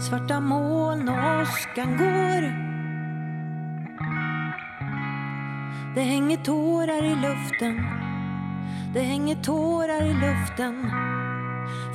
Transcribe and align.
Svarta 0.00 0.40
moln 0.40 1.08
och 1.08 1.42
åskan 1.42 1.96
går 1.96 2.42
Det 5.94 6.00
hänger 6.00 6.36
tårar 6.36 7.04
i 7.04 7.14
luften 7.14 7.76
Det 8.94 9.00
hänger 9.00 9.42
tårar 9.42 10.04
i 10.04 10.14
luften 10.14 10.90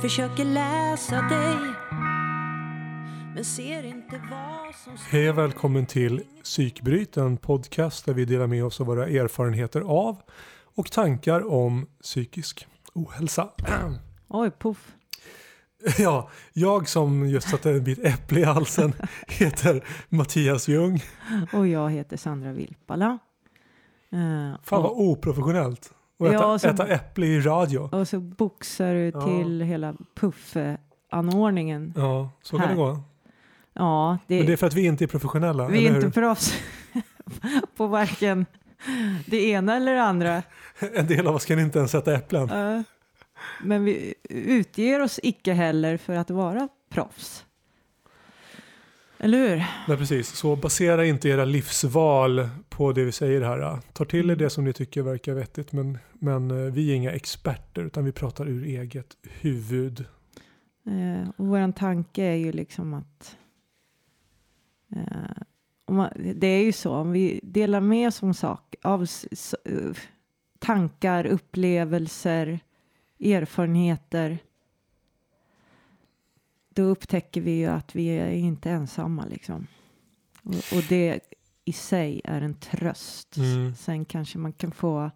Försöker 0.02 0.44
läsa 0.44 1.22
dig 1.22 1.56
Men 3.34 3.44
ser 3.44 3.82
inte 3.82 4.20
vad 4.30 4.74
som 4.74 4.92
Hej 5.10 5.30
och 5.30 5.38
välkommen 5.38 5.86
till 5.86 6.22
Psykbryt, 6.42 7.16
en 7.16 7.36
podcast 7.36 8.06
där 8.06 8.14
vi 8.14 8.24
delar 8.24 8.46
med 8.46 8.64
oss 8.64 8.80
av 8.80 8.86
våra 8.86 9.08
erfarenheter 9.08 9.80
av 9.80 10.16
och 10.74 10.90
tankar 10.90 11.52
om 11.52 11.86
psykisk 12.02 12.66
ohälsa. 12.94 13.48
Oj, 14.28 14.50
puff. 14.50 14.94
Ja, 15.98 16.30
jag 16.52 16.88
som 16.88 17.28
just 17.28 17.48
satte 17.48 17.70
en 17.70 17.84
bit 17.84 17.98
äpple 18.04 18.40
i 18.40 18.44
halsen 18.44 18.92
heter 19.28 19.84
Mattias 20.08 20.68
Ljung. 20.68 21.02
Och 21.52 21.66
jag 21.66 21.90
heter 21.90 22.16
Sandra 22.16 22.52
Vilpala. 22.52 23.18
Uh, 24.12 24.54
Fan 24.62 24.82
vad 24.82 24.92
oprofessionellt. 24.92 25.92
Äta, 26.20 26.32
ja, 26.32 26.58
så, 26.58 26.68
äta 26.68 26.86
äpple 26.86 27.26
i 27.26 27.40
radio. 27.40 27.78
Och 27.78 28.08
så 28.08 28.20
boxar 28.20 28.94
du 28.94 29.10
ja. 29.14 29.20
till 29.20 29.60
hela 29.60 29.94
puffanordningen. 30.14 31.92
Ja, 31.96 32.30
så 32.42 32.58
kan 32.58 32.68
det 32.68 32.74
gå. 32.74 33.02
Ja, 33.72 34.18
det, 34.26 34.36
Men 34.36 34.46
det 34.46 34.52
är 34.52 34.56
för 34.56 34.66
att 34.66 34.74
vi 34.74 34.86
inte 34.86 35.04
är 35.04 35.06
professionella. 35.06 35.68
Vi 35.68 35.86
är 35.86 35.96
inte 35.96 36.10
proffs 36.10 36.54
på 37.76 37.86
varken 37.86 38.46
det 39.26 39.48
ena 39.48 39.76
eller 39.76 39.94
det 39.94 40.02
andra. 40.02 40.42
En 40.94 41.06
del 41.06 41.26
av 41.26 41.34
oss 41.34 41.44
kan 41.44 41.58
inte 41.58 41.78
ens 41.78 41.94
äta 41.94 42.14
äpplen. 42.14 42.50
Uh, 42.50 42.82
men 43.62 43.84
vi 43.84 44.14
utger 44.28 45.00
oss 45.00 45.20
icke 45.22 45.52
heller 45.52 45.96
för 45.96 46.16
att 46.16 46.30
vara 46.30 46.68
proffs. 46.90 47.44
Eller 49.18 49.38
hur? 49.38 49.56
Nej, 49.88 49.96
precis. 49.96 50.28
Så 50.28 50.56
basera 50.56 51.06
inte 51.06 51.28
era 51.28 51.44
livsval 51.44 52.48
på 52.68 52.92
det 52.92 53.04
vi 53.04 53.12
säger 53.12 53.40
här. 53.40 53.78
Ta 53.92 54.04
till 54.04 54.18
er 54.18 54.24
mm. 54.24 54.38
det 54.38 54.50
som 54.50 54.64
ni 54.64 54.72
tycker 54.72 55.02
verkar 55.02 55.34
vettigt. 55.34 55.72
Men, 55.72 55.98
men 56.12 56.50
eh, 56.50 56.72
vi 56.72 56.90
är 56.90 56.94
inga 56.94 57.12
experter 57.12 57.82
utan 57.82 58.04
vi 58.04 58.12
pratar 58.12 58.48
ur 58.48 58.64
eget 58.64 59.16
huvud. 59.22 60.04
Eh, 60.86 61.28
och 61.36 61.46
vår 61.46 61.72
tanke 61.72 62.22
är 62.22 62.34
ju 62.34 62.52
liksom 62.52 62.94
att 62.94 63.36
eh, 64.96 65.42
man, 65.88 66.10
det 66.34 66.46
är 66.46 66.62
ju 66.62 66.72
så, 66.72 66.94
om 66.94 67.12
vi 67.12 67.40
delar 67.42 67.80
med 67.80 68.08
oss 68.08 68.22
om 68.22 68.34
saker, 68.34 68.80
av 68.82 69.02
s, 69.02 69.54
tankar, 70.58 71.26
upplevelser, 71.26 72.60
erfarenheter 73.20 74.38
då 76.78 76.82
upptäcker 76.82 77.40
vi 77.40 77.50
ju 77.50 77.66
att 77.66 77.96
vi 77.96 78.08
är 78.08 78.30
inte 78.30 78.70
ensamma 78.70 79.24
liksom. 79.26 79.66
Och, 80.42 80.54
och 80.54 80.84
det 80.88 81.20
i 81.64 81.72
sig 81.72 82.20
är 82.24 82.42
en 82.42 82.54
tröst. 82.54 83.36
Mm. 83.36 83.74
Sen 83.74 84.04
kanske 84.04 84.38
man 84.38 84.52
kan 84.52 84.72
få 84.72 85.10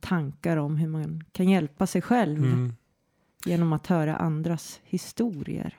tankar 0.00 0.56
om 0.56 0.76
hur 0.76 0.88
man 0.88 1.24
kan 1.32 1.48
hjälpa 1.48 1.86
sig 1.86 2.02
själv 2.02 2.44
mm. 2.44 2.72
genom 3.44 3.72
att 3.72 3.86
höra 3.86 4.16
andras 4.16 4.80
historier. 4.84 5.76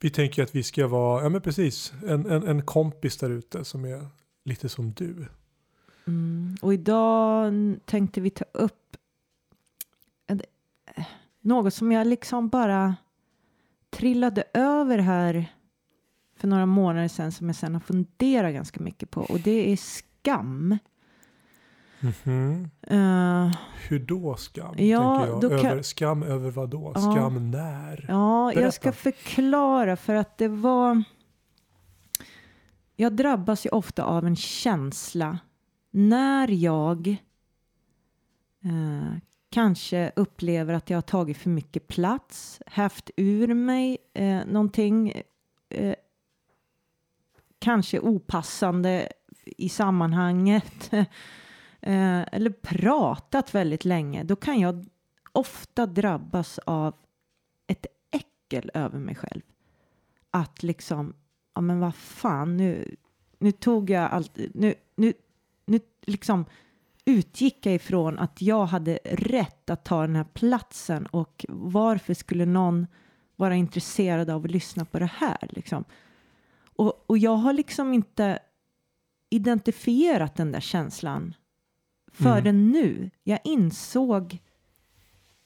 Vi 0.00 0.10
tänker 0.10 0.42
att 0.42 0.54
vi 0.54 0.62
ska 0.62 0.88
vara, 0.88 1.22
ja 1.22 1.28
men 1.28 1.40
precis, 1.40 1.92
en, 2.06 2.26
en, 2.26 2.42
en 2.48 2.62
kompis 2.62 3.16
där 3.16 3.30
ute 3.30 3.64
som 3.64 3.84
är 3.84 4.06
lite 4.44 4.68
som 4.68 4.92
du. 4.92 5.26
Mm. 6.06 6.56
Och 6.62 6.74
idag 6.74 7.52
tänkte 7.84 8.20
vi 8.20 8.30
ta 8.30 8.44
upp 8.52 8.96
något 11.42 11.74
som 11.74 11.92
jag 11.92 12.06
liksom 12.06 12.48
bara 12.48 12.96
trillade 13.90 14.44
över 14.54 14.98
här 14.98 15.52
för 16.36 16.48
några 16.48 16.66
månader 16.66 17.08
sedan 17.08 17.32
som 17.32 17.46
jag 17.46 17.56
sedan 17.56 17.74
har 17.74 17.80
funderat 17.80 18.52
ganska 18.52 18.80
mycket 18.80 19.10
på 19.10 19.20
och 19.20 19.40
det 19.40 19.72
är 19.72 19.76
skam. 19.76 20.78
Mm 22.00 22.14
-hmm. 22.24 23.46
uh, 23.46 23.56
Hur 23.88 23.98
då 23.98 24.36
skam? 24.36 24.74
Ja, 24.78 25.26
jag. 25.26 25.44
Över, 25.44 25.62
kan... 25.62 25.84
Skam 25.84 26.22
över 26.22 26.50
vad 26.50 26.70
då? 26.70 26.92
Ja, 26.94 27.00
skam 27.00 27.50
när? 27.50 28.04
Ja, 28.08 28.46
Berätta. 28.46 28.64
jag 28.64 28.74
ska 28.74 28.92
förklara 28.92 29.96
för 29.96 30.14
att 30.14 30.38
det 30.38 30.48
var... 30.48 31.02
Jag 32.96 33.12
drabbas 33.12 33.66
ju 33.66 33.70
ofta 33.70 34.04
av 34.04 34.26
en 34.26 34.36
känsla 34.36 35.38
när 35.90 36.48
jag 36.48 37.16
uh, 38.64 39.16
kanske 39.52 40.12
upplever 40.16 40.74
att 40.74 40.90
jag 40.90 40.96
har 40.96 41.02
tagit 41.02 41.36
för 41.36 41.50
mycket 41.50 41.88
plats, 41.88 42.62
haft 42.66 43.10
ur 43.16 43.54
mig 43.54 43.98
eh, 44.14 44.46
någonting, 44.46 45.22
eh, 45.68 45.94
kanske 47.58 48.00
opassande 48.00 49.08
i 49.44 49.68
sammanhanget, 49.68 50.92
eh, 51.80 52.22
eller 52.32 52.50
pratat 52.50 53.54
väldigt 53.54 53.84
länge, 53.84 54.24
då 54.24 54.36
kan 54.36 54.60
jag 54.60 54.86
ofta 55.32 55.86
drabbas 55.86 56.58
av 56.58 56.94
ett 57.66 57.86
äckel 58.10 58.70
över 58.74 58.98
mig 58.98 59.14
själv. 59.14 59.42
Att 60.30 60.62
liksom, 60.62 61.14
ja 61.54 61.60
men 61.60 61.80
vad 61.80 61.94
fan, 61.94 62.56
nu, 62.56 62.96
nu 63.38 63.52
tog 63.52 63.90
jag 63.90 64.10
allt, 64.10 64.36
nu, 64.54 64.74
nu, 64.96 65.12
nu 65.66 65.80
liksom 66.00 66.44
utgick 67.04 67.66
jag 67.66 67.74
ifrån 67.74 68.18
att 68.18 68.42
jag 68.42 68.66
hade 68.66 68.98
rätt 69.04 69.70
att 69.70 69.84
ta 69.84 70.06
den 70.06 70.16
här 70.16 70.24
platsen 70.24 71.06
och 71.06 71.46
varför 71.48 72.14
skulle 72.14 72.46
någon 72.46 72.86
vara 73.36 73.56
intresserad 73.56 74.30
av 74.30 74.44
att 74.44 74.50
lyssna 74.50 74.84
på 74.84 74.98
det 74.98 75.10
här 75.16 75.48
liksom? 75.50 75.84
Och, 76.64 77.04
och 77.10 77.18
jag 77.18 77.36
har 77.36 77.52
liksom 77.52 77.94
inte 77.94 78.38
identifierat 79.30 80.36
den 80.36 80.52
där 80.52 80.60
känslan 80.60 81.34
förrän 82.12 82.46
mm. 82.46 82.70
nu. 82.70 83.10
Jag 83.22 83.40
insåg 83.44 84.38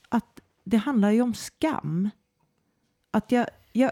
att 0.09 0.41
det 0.65 0.77
handlar 0.77 1.11
ju 1.11 1.23
om 1.23 1.35
skam. 1.35 2.11
Att 3.11 3.33
jag, 3.33 3.47
jag 3.73 3.91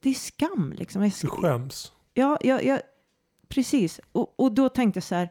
det 0.00 0.10
är 0.10 0.14
skam 0.14 0.72
liksom. 0.76 1.02
Jag, 1.02 1.12
du 1.20 1.28
skäms? 1.28 1.92
Ja, 2.14 2.38
jag, 2.40 2.64
jag, 2.64 2.80
precis. 3.48 4.00
Och, 4.12 4.40
och 4.40 4.52
då 4.52 4.68
tänkte 4.68 4.96
jag 4.96 5.04
så 5.04 5.14
här, 5.14 5.30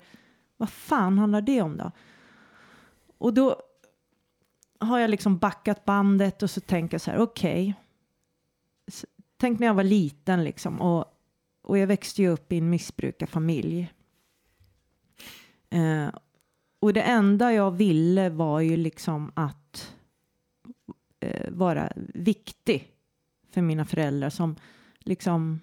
vad 0.59 0.70
fan 0.70 1.18
handlar 1.18 1.42
det 1.42 1.62
om 1.62 1.78
då? 1.78 1.92
Och 3.18 3.34
då 3.34 3.62
har 4.80 5.00
jag 5.00 5.09
liksom 5.09 5.38
backat 5.38 5.86
bandet 5.86 6.44
och 6.44 6.50
så 6.50 6.62
tänker 6.62 6.94
jag 6.94 7.02
så 7.02 7.12
här, 7.12 7.18
okej. 7.20 7.75
Okay. 8.88 9.06
Tänk 9.38 9.59
när 9.59 9.68
jag 9.68 9.74
var 9.74 9.84
liten 9.84 10.44
liksom 10.44 10.81
och, 10.81 11.06
och 11.62 11.78
jag 11.78 11.88
växte 11.88 12.22
ju 12.22 12.30
upp 12.30 12.52
i 12.52 12.58
en 12.58 12.69
missbrukarfamilj. 12.69 13.94
Eh, 15.69 16.09
och 16.80 16.94
det 16.94 17.02
enda 17.02 17.53
jag 17.53 17.72
ville 17.72 18.30
var 18.30 18.59
ju 18.59 18.78
liksom 18.78 19.31
att 19.34 19.96
eh, 21.19 21.52
vara 21.52 21.92
viktig 22.14 22.92
för 23.52 23.62
mina 23.62 23.86
föräldrar 23.86 24.30
som 24.30 24.56
liksom 25.00 25.59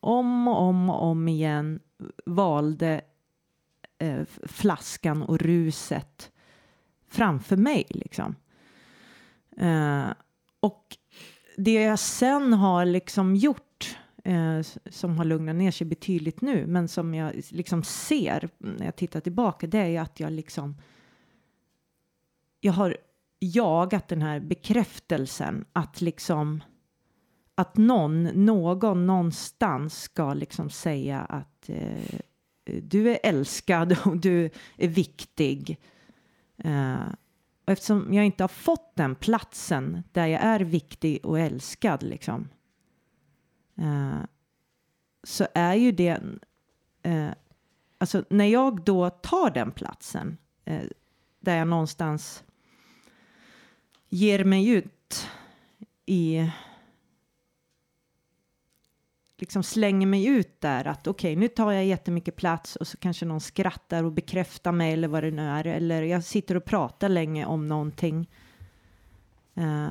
om 0.00 0.48
och 0.48 0.60
om 0.60 0.90
och 0.90 1.02
om 1.02 1.28
igen 1.28 1.80
valde 2.26 3.00
eh, 3.98 4.24
flaskan 4.42 5.22
och 5.22 5.38
ruset 5.38 6.32
framför 7.08 7.56
mig. 7.56 7.86
Liksom. 7.88 8.36
Eh, 9.56 10.10
och 10.60 10.96
det 11.56 11.72
jag 11.72 11.98
sen 11.98 12.52
har 12.52 12.84
liksom 12.84 13.36
gjort 13.36 13.96
eh, 14.24 14.60
som 14.90 15.18
har 15.18 15.24
lugnat 15.24 15.56
ner 15.56 15.70
sig 15.70 15.86
betydligt 15.86 16.40
nu, 16.40 16.66
men 16.66 16.88
som 16.88 17.14
jag 17.14 17.32
liksom 17.50 17.82
ser 17.82 18.48
när 18.58 18.84
jag 18.84 18.96
tittar 18.96 19.20
tillbaka, 19.20 19.66
det 19.66 19.78
är 19.78 19.86
ju 19.86 19.96
att 19.96 20.20
jag 20.20 20.32
liksom 20.32 20.76
jag 22.60 22.72
har 22.72 22.96
jagat 23.38 24.08
den 24.08 24.22
här 24.22 24.40
bekräftelsen 24.40 25.64
att 25.72 26.00
liksom 26.00 26.62
att 27.54 27.76
någon, 27.76 28.24
någon 28.24 29.06
någonstans 29.06 30.02
ska 30.02 30.34
liksom 30.34 30.70
säga 30.70 31.20
att 31.20 31.68
eh, 31.68 32.18
du 32.64 33.10
är 33.10 33.18
älskad 33.22 33.96
och 34.04 34.16
du 34.16 34.50
är 34.76 34.88
viktig. 34.88 35.80
Eh, 36.56 37.08
och 37.64 37.72
eftersom 37.72 38.14
jag 38.14 38.24
inte 38.26 38.42
har 38.42 38.48
fått 38.48 38.96
den 38.96 39.14
platsen 39.14 40.02
där 40.12 40.26
jag 40.26 40.42
är 40.42 40.60
viktig 40.60 41.24
och 41.24 41.40
älskad 41.40 42.02
liksom. 42.02 42.48
Eh, 43.78 44.24
så 45.24 45.46
är 45.54 45.74
ju 45.74 45.92
det, 45.92 46.22
eh, 47.02 47.30
alltså 47.98 48.24
när 48.30 48.44
jag 48.44 48.84
då 48.84 49.10
tar 49.10 49.50
den 49.50 49.72
platsen 49.72 50.38
eh, 50.64 50.82
där 51.40 51.56
jag 51.56 51.68
någonstans 51.68 52.44
ger 54.08 54.44
mig 54.44 54.68
ut 54.68 55.28
i 56.06 56.50
liksom 59.38 59.62
slänger 59.62 60.06
mig 60.06 60.26
ut 60.26 60.60
där 60.60 60.86
att 60.86 61.06
okej, 61.06 61.32
okay, 61.32 61.40
nu 61.40 61.48
tar 61.48 61.72
jag 61.72 61.84
jättemycket 61.84 62.36
plats 62.36 62.76
och 62.76 62.86
så 62.86 62.96
kanske 62.96 63.26
någon 63.26 63.40
skrattar 63.40 64.04
och 64.04 64.12
bekräftar 64.12 64.72
mig 64.72 64.92
eller 64.92 65.08
vad 65.08 65.22
det 65.22 65.30
nu 65.30 65.42
är. 65.42 65.66
Eller 65.66 66.02
jag 66.02 66.24
sitter 66.24 66.54
och 66.54 66.64
pratar 66.64 67.08
länge 67.08 67.46
om 67.46 67.68
någonting. 67.68 68.30
Uh, 69.58 69.90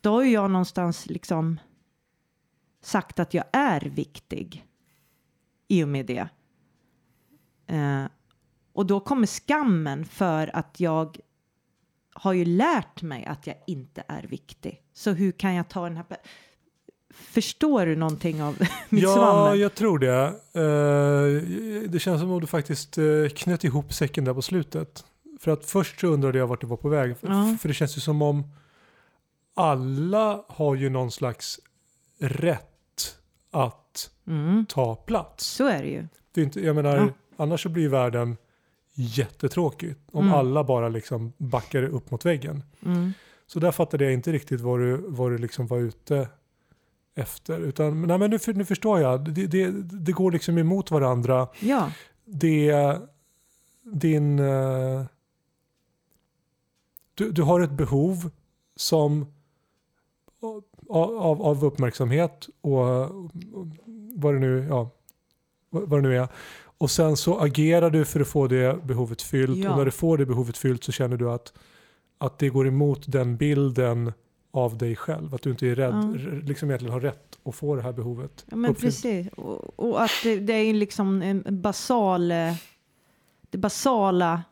då 0.00 0.12
har 0.12 0.22
ju 0.22 0.30
jag 0.30 0.50
någonstans 0.50 1.06
liksom 1.06 1.60
sagt 2.82 3.18
att 3.18 3.34
jag 3.34 3.44
är 3.52 3.80
viktig 3.80 4.66
i 5.68 5.84
och 5.84 5.88
med 5.88 6.06
det. 6.06 6.28
Uh, 7.72 8.06
och 8.72 8.86
då 8.86 9.00
kommer 9.00 9.26
skammen 9.26 10.04
för 10.04 10.56
att 10.56 10.80
jag 10.80 11.18
har 12.12 12.32
ju 12.32 12.44
lärt 12.44 13.02
mig 13.02 13.24
att 13.24 13.46
jag 13.46 13.56
inte 13.66 14.04
är 14.08 14.22
viktig. 14.22 14.82
Så 14.92 15.10
hur 15.10 15.32
kan 15.32 15.54
jag 15.54 15.68
ta 15.68 15.82
den 15.82 15.96
här... 15.96 16.06
Förstår 17.18 17.86
du 17.86 17.96
någonting 17.96 18.42
av 18.42 18.58
mitt 18.88 19.02
ja, 19.02 19.14
svammel? 19.14 19.58
Ja, 19.58 19.62
jag 19.62 19.74
tror 19.74 19.98
det. 19.98 20.26
Uh, 20.60 21.88
det 21.90 21.98
känns 21.98 22.20
som 22.20 22.30
om 22.30 22.40
du 22.40 22.46
faktiskt 22.46 22.98
uh, 22.98 23.28
knöt 23.28 23.64
ihop 23.64 23.92
säcken 23.92 24.24
där 24.24 24.34
på 24.34 24.42
slutet. 24.42 25.04
För 25.40 25.50
att 25.50 25.64
först 25.64 26.00
så 26.00 26.06
undrade 26.06 26.38
jag 26.38 26.46
vart 26.46 26.60
du 26.60 26.66
var 26.66 26.76
på 26.76 26.88
väg. 26.88 27.14
Ja. 27.20 27.56
För 27.60 27.68
det 27.68 27.74
känns 27.74 27.96
ju 27.96 28.00
som 28.00 28.22
om 28.22 28.44
alla 29.54 30.44
har 30.48 30.74
ju 30.74 30.88
någon 30.88 31.10
slags 31.10 31.60
rätt 32.20 33.16
att 33.50 34.10
Mm. 34.26 34.66
ta 34.68 34.94
plats. 34.94 35.46
Så 35.46 35.66
är 35.68 35.82
det 35.82 35.88
ju. 35.88 36.06
Det 36.34 36.40
är 36.40 36.44
inte, 36.44 36.60
jag 36.60 36.76
menar, 36.76 36.96
Ja. 36.96 37.08
annars 37.36 37.62
så 37.62 37.68
blir 37.68 37.88
världen 37.88 38.36
jättetråkig 38.94 39.94
om 40.12 40.24
Mm. 40.24 40.38
alla 40.38 40.64
bara 40.64 40.88
liksom 40.88 41.32
backar 41.38 41.82
upp 41.82 42.10
mot 42.10 42.24
väggen. 42.26 42.62
Mm. 42.86 43.12
Så 43.46 43.58
där 43.60 43.72
fattade 43.72 44.04
jag 44.04 44.12
inte 44.12 44.32
riktigt 44.32 44.60
vad 44.60 44.80
du, 44.80 44.96
vad 45.06 45.30
du 45.30 45.38
liksom 45.38 45.66
var 45.66 45.78
ute 45.78 46.28
efter. 47.18 47.60
Utan, 47.60 48.02
nej, 48.02 48.18
men 48.18 48.30
nu, 48.30 48.38
nu 48.46 48.64
förstår 48.64 49.00
jag, 49.00 49.34
det, 49.34 49.46
det, 49.46 49.70
det 49.82 50.12
går 50.12 50.32
liksom 50.32 50.58
emot 50.58 50.90
varandra. 50.90 51.48
Ja, 51.60 51.90
Det, 52.24 52.98
din, 53.82 54.38
eh, 54.38 55.02
du, 57.14 57.30
du 57.32 57.42
har 57.42 57.60
ett 57.60 57.70
behov 57.70 58.30
som 58.76 59.26
av, 60.88 61.42
av, 61.42 61.64
uppmärksamhet 61.64 62.48
och, 62.60 62.84
vad 64.16 64.34
det 64.34 64.40
nu, 64.40 64.66
ja, 64.68 64.90
vad 65.70 65.88
vad 65.88 66.02
det 66.02 66.08
nu 66.08 66.16
är. 66.16 66.28
Och 66.78 66.90
sen 66.90 67.16
så 67.16 67.38
agerar 67.38 67.90
du 67.90 68.04
för 68.04 68.20
att 68.20 68.28
få 68.28 68.46
det 68.46 68.84
behovet 68.84 69.22
fyllt 69.22 69.58
Ja. 69.58 69.70
och 69.70 69.76
när 69.78 69.84
du 69.84 69.90
får 69.90 70.18
det 70.18 70.26
behovet 70.26 70.58
fyllt 70.58 70.84
så 70.84 70.92
känner 70.92 71.16
du 71.16 71.30
att, 71.30 71.52
att 72.18 72.38
det 72.38 72.48
går 72.48 72.68
emot 72.68 73.04
den 73.06 73.36
bilden 73.36 74.12
av 74.50 74.78
dig 74.78 74.96
själv. 74.96 75.34
Att 75.34 75.42
du 75.42 75.50
inte 75.50 75.66
är 75.66 75.74
rädd, 75.74 75.94
Ja. 75.94 76.40
liksom 76.46 76.70
egentligen 76.70 76.92
har 76.92 77.00
rätt 77.00 77.38
att 77.44 77.54
få 77.54 77.76
det 77.76 77.82
här 77.82 77.92
behovet 77.92 78.44
ja 78.50 78.56
men 78.56 78.70
uppfyllt. 78.70 79.02
precis. 79.02 79.28
Och, 79.32 79.80
och 79.80 80.02
att 80.02 80.10
det, 80.22 80.36
det 80.40 80.52
är 80.52 80.74
liksom 80.74 81.22
en 81.22 81.44
basal... 81.48 82.30
eh, 82.30 82.54
Det 83.50 83.58
basala, 83.58 84.42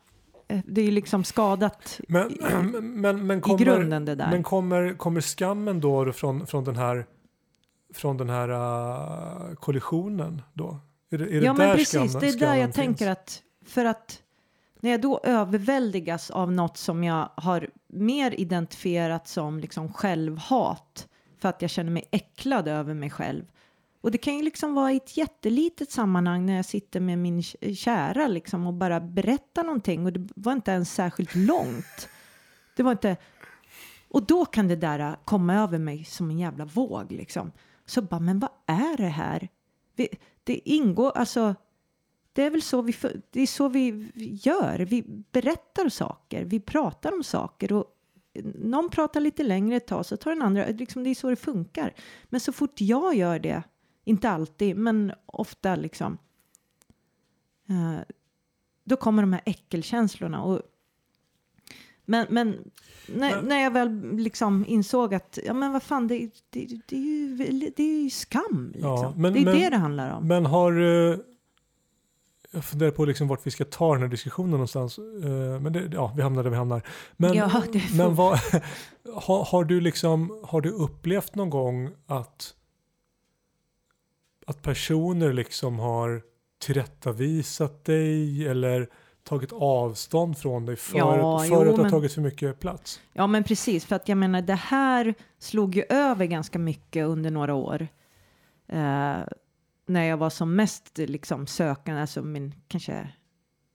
eh, 0.49 0.61
det 0.67 0.81
är 0.81 0.85
ju 0.85 0.91
liksom 0.91 1.25
skadat 1.25 2.01
Men, 2.09 2.31
i, 2.31 2.39
men, 2.81 3.27
men 3.27 3.39
i 3.39 3.41
kommer, 3.41 3.59
grunden 3.65 4.05
det 4.05 4.15
där. 4.15 4.31
Men 4.31 4.43
kommer, 4.43 4.95
kommer 4.97 5.21
skammen 5.21 5.81
då 5.81 6.13
från, 6.13 6.47
från 6.47 6.65
den 6.65 6.77
här, 6.77 7.07
från 7.95 8.17
den 8.17 8.29
här 8.31 8.49
uh, 8.51 9.55
kollisionen 9.55 10.43
då? 10.55 10.79
Är 11.11 11.19
det, 11.19 11.25
är 11.25 11.41
det 11.41 11.47
ja, 11.47 11.53
där 11.53 11.67
men 11.67 11.77
precis. 11.77 11.89
skammen, 11.89 12.21
det 12.21 12.29
är 12.29 12.39
där 12.39 12.55
jag 12.55 12.65
finns? 12.65 12.77
tänker 12.77 13.11
att 13.11 13.43
för 13.67 13.85
att 13.85 14.23
när 14.87 14.91
jag 14.91 15.01
då 15.01 15.21
överväldigas 15.23 16.31
av 16.31 16.53
något 16.53 16.77
som 16.77 17.05
jag 17.05 17.31
har 17.37 17.71
mer 17.87 18.41
identifierat 18.41 19.29
som 19.29 19.61
liksom 19.61 19.93
självhat 19.93 21.09
för 21.39 21.49
att 21.49 21.63
jag 21.63 21.71
känner 21.71 21.91
mig 21.91 22.09
äcklad 22.11 22.69
över 22.69 22.95
mig 22.95 23.11
själv. 23.11 23.45
Och 24.01 24.11
det 24.11 24.19
kan 24.19 24.37
ju 24.37 24.43
liksom 24.43 24.75
vara 24.75 24.93
i 24.93 24.97
ett 24.97 25.17
jättelitet 25.17 25.91
sammanhang 25.91 26.47
när 26.47 26.57
jag 26.57 26.65
sitter 26.65 27.01
med 27.01 27.19
min 27.19 27.43
kära 27.43 28.27
liksom 28.27 28.67
och 28.67 28.75
bara 28.75 29.01
berättar 29.01 29.65
någonting 29.65 30.07
och 30.07 30.13
det 30.13 30.29
var 30.37 30.53
inte 30.53 30.71
ens 30.71 30.95
särskilt 30.95 31.35
långt. 31.35 32.09
Det 32.77 32.83
var 32.83 32.93
inte... 32.93 33.17
Och 34.09 34.27
då 34.27 34.45
kan 34.45 34.69
det 34.69 34.77
där 34.77 35.17
komma 35.25 35.55
över 35.55 35.79
mig 35.79 36.05
som 36.05 36.31
en 36.31 36.39
jävla 36.39 36.65
våg 36.65 37.13
liksom. 37.13 37.53
Så 37.87 38.03
bara, 38.03 38.21
men 38.21 38.39
vad 38.39 38.51
är 38.67 38.97
det 38.97 39.09
här? 39.09 39.49
Det 40.45 40.61
ingår, 40.65 41.13
alltså, 41.15 41.55
det 42.37 42.43
är 42.43 42.51
väl 42.51 42.63
så 42.63 42.83
vi, 42.83 42.95
det 43.31 43.41
är 43.41 43.47
så 43.47 43.69
vi 43.69 44.11
gör. 44.43 44.79
Vi 44.79 45.05
berättar 45.33 45.89
saker, 45.89 46.45
vi 46.45 46.61
pratar 46.61 47.13
om 47.13 47.25
saker 47.25 47.73
och 47.73 47.85
någon 48.55 48.91
pratar 48.91 49.21
lite 49.21 49.43
längre 49.43 49.77
ett 49.77 49.87
tag 49.87 50.07
så 50.07 50.17
tar 50.17 50.31
den 50.31 50.43
andra, 50.43 50.67
liksom 50.67 51.05
det 51.05 51.11
är 51.11 51.15
så 51.15 51.31
det 51.31 51.37
funkar. 51.37 51.95
Men 52.25 52.41
så 52.41 52.53
fort 52.53 52.81
jag 52.81 53.15
gör 53.15 53.39
det, 53.39 53.63
inte 54.05 54.31
alltid, 54.31 54.77
men 54.77 55.13
ofta 55.27 55.77
liksom, 55.77 56.19
eh, 57.69 58.01
då 58.85 58.97
kommer 58.97 59.23
de 59.23 59.33
här 59.33 59.43
äckelkänslorna. 59.47 60.43
Och, 60.43 60.63
men 62.05 62.27
men, 62.31 62.71
när, 63.09 63.43
när 63.43 63.63
jag 63.63 63.71
väl 63.71 64.17
liksom 64.17 64.65
insåg 64.69 65.15
att, 65.15 65.39
ja 65.45 65.55
men 65.55 65.73
vad 65.73 65.83
fan, 65.83 66.09
det, 66.09 66.31
det, 66.51 66.69
det, 66.87 66.97
är, 66.97 67.01
ju, 67.01 67.37
det 67.77 67.83
är 67.83 68.03
ju 68.03 68.11
skam. 68.11 68.71
Liksom. 68.75 68.91
Ja, 68.91 69.15
men- 69.17 69.33
det 69.33 69.41
är 69.41 69.45
men- 69.45 69.55
det 69.55 69.71
det 69.71 69.77
handlar 69.77 70.11
om. 70.11 70.29
Men 70.29 70.47
har... 70.47 71.36
jag 72.57 72.65
funderar 72.65 72.91
på 72.91 73.05
liksom 73.05 73.29
vart 73.29 73.47
vi 73.47 73.51
ska 73.51 73.65
ta 73.65 73.93
den 73.93 74.03
här 74.03 74.09
diskussionen 74.09 74.51
någonstans. 74.51 74.99
Eh, 74.99 75.61
men 75.61 75.73
det, 75.73 75.91
ja, 75.93 76.13
vi 76.17 76.23
hamnar 76.23 76.43
där 76.43 76.51
vi 76.51 76.57
hamnar. 76.57 76.83
Men, 77.17 77.35
Ja, 77.35 77.63
men 77.95 78.15
vad, 78.15 78.39
har, 79.15 79.45
har 79.45 79.65
du 79.65 79.81
liksom, 79.81 80.41
har 80.45 80.61
du 80.61 80.71
upplevt 80.71 81.35
någon 81.35 81.51
gång 81.51 81.91
att, 82.07 82.55
att 84.47 84.63
personer 84.63 85.33
liksom 85.33 85.79
har 85.79 86.23
tillrättavisat 86.59 87.85
dig 87.85 88.47
eller 88.49 88.89
tagit 89.25 89.53
avstånd 89.53 90.39
från 90.39 90.67
dig 90.67 90.77
för, 90.77 90.99
Ja, 90.99 91.37
att, 91.41 91.49
jo, 91.49 91.55
för 91.55 91.61
att 91.67 91.67
du 91.67 91.77
har 91.77 91.83
men- 91.83 91.91
tagit 91.91 92.13
för 92.13 92.21
mycket 92.21 92.61
plats? 92.61 93.01
Ja 93.13 93.27
men 93.27 93.45
precis, 93.45 93.85
för 93.85 93.97
att 93.97 94.09
jag 94.09 94.19
menar 94.19 94.43
det 94.43 94.55
här 94.55 95.15
slog 95.39 95.75
ju 95.77 95.83
över 95.89 96.27
ganska 96.27 96.59
mycket 96.59 97.07
under 97.07 97.31
några 97.31 97.55
år. 97.55 97.89
Eh, 98.69 99.17
när 99.87 100.05
jag 100.05 100.17
var 100.17 100.31
som 100.31 100.57
mest 100.57 100.99
liksom 100.99 101.47
sökande, 101.47 102.01
alltså 102.01 102.23
min 102.23 102.55
kanske, 102.69 103.09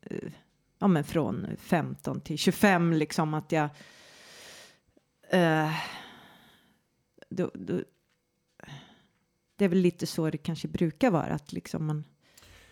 eh, 0.02 0.32
ja 0.80 0.88
men 0.88 1.04
från 1.04 1.48
15 1.60 2.22
till 2.22 2.38
25 2.38 2.94
liksom 2.94 3.34
att 3.34 3.52
jag, 3.52 3.70
eh, 5.30 5.72
då, 7.30 7.52
då, 7.54 7.82
det 9.56 9.66
är 9.66 9.70
väl 9.70 9.78
lite 9.78 10.08
så 10.08 10.30
det 10.30 10.38
kanske 10.38 10.68
brukar 10.68 11.12
vara, 11.12 11.26
att 11.34 11.52
liksom 11.54 11.86
man, 11.86 12.04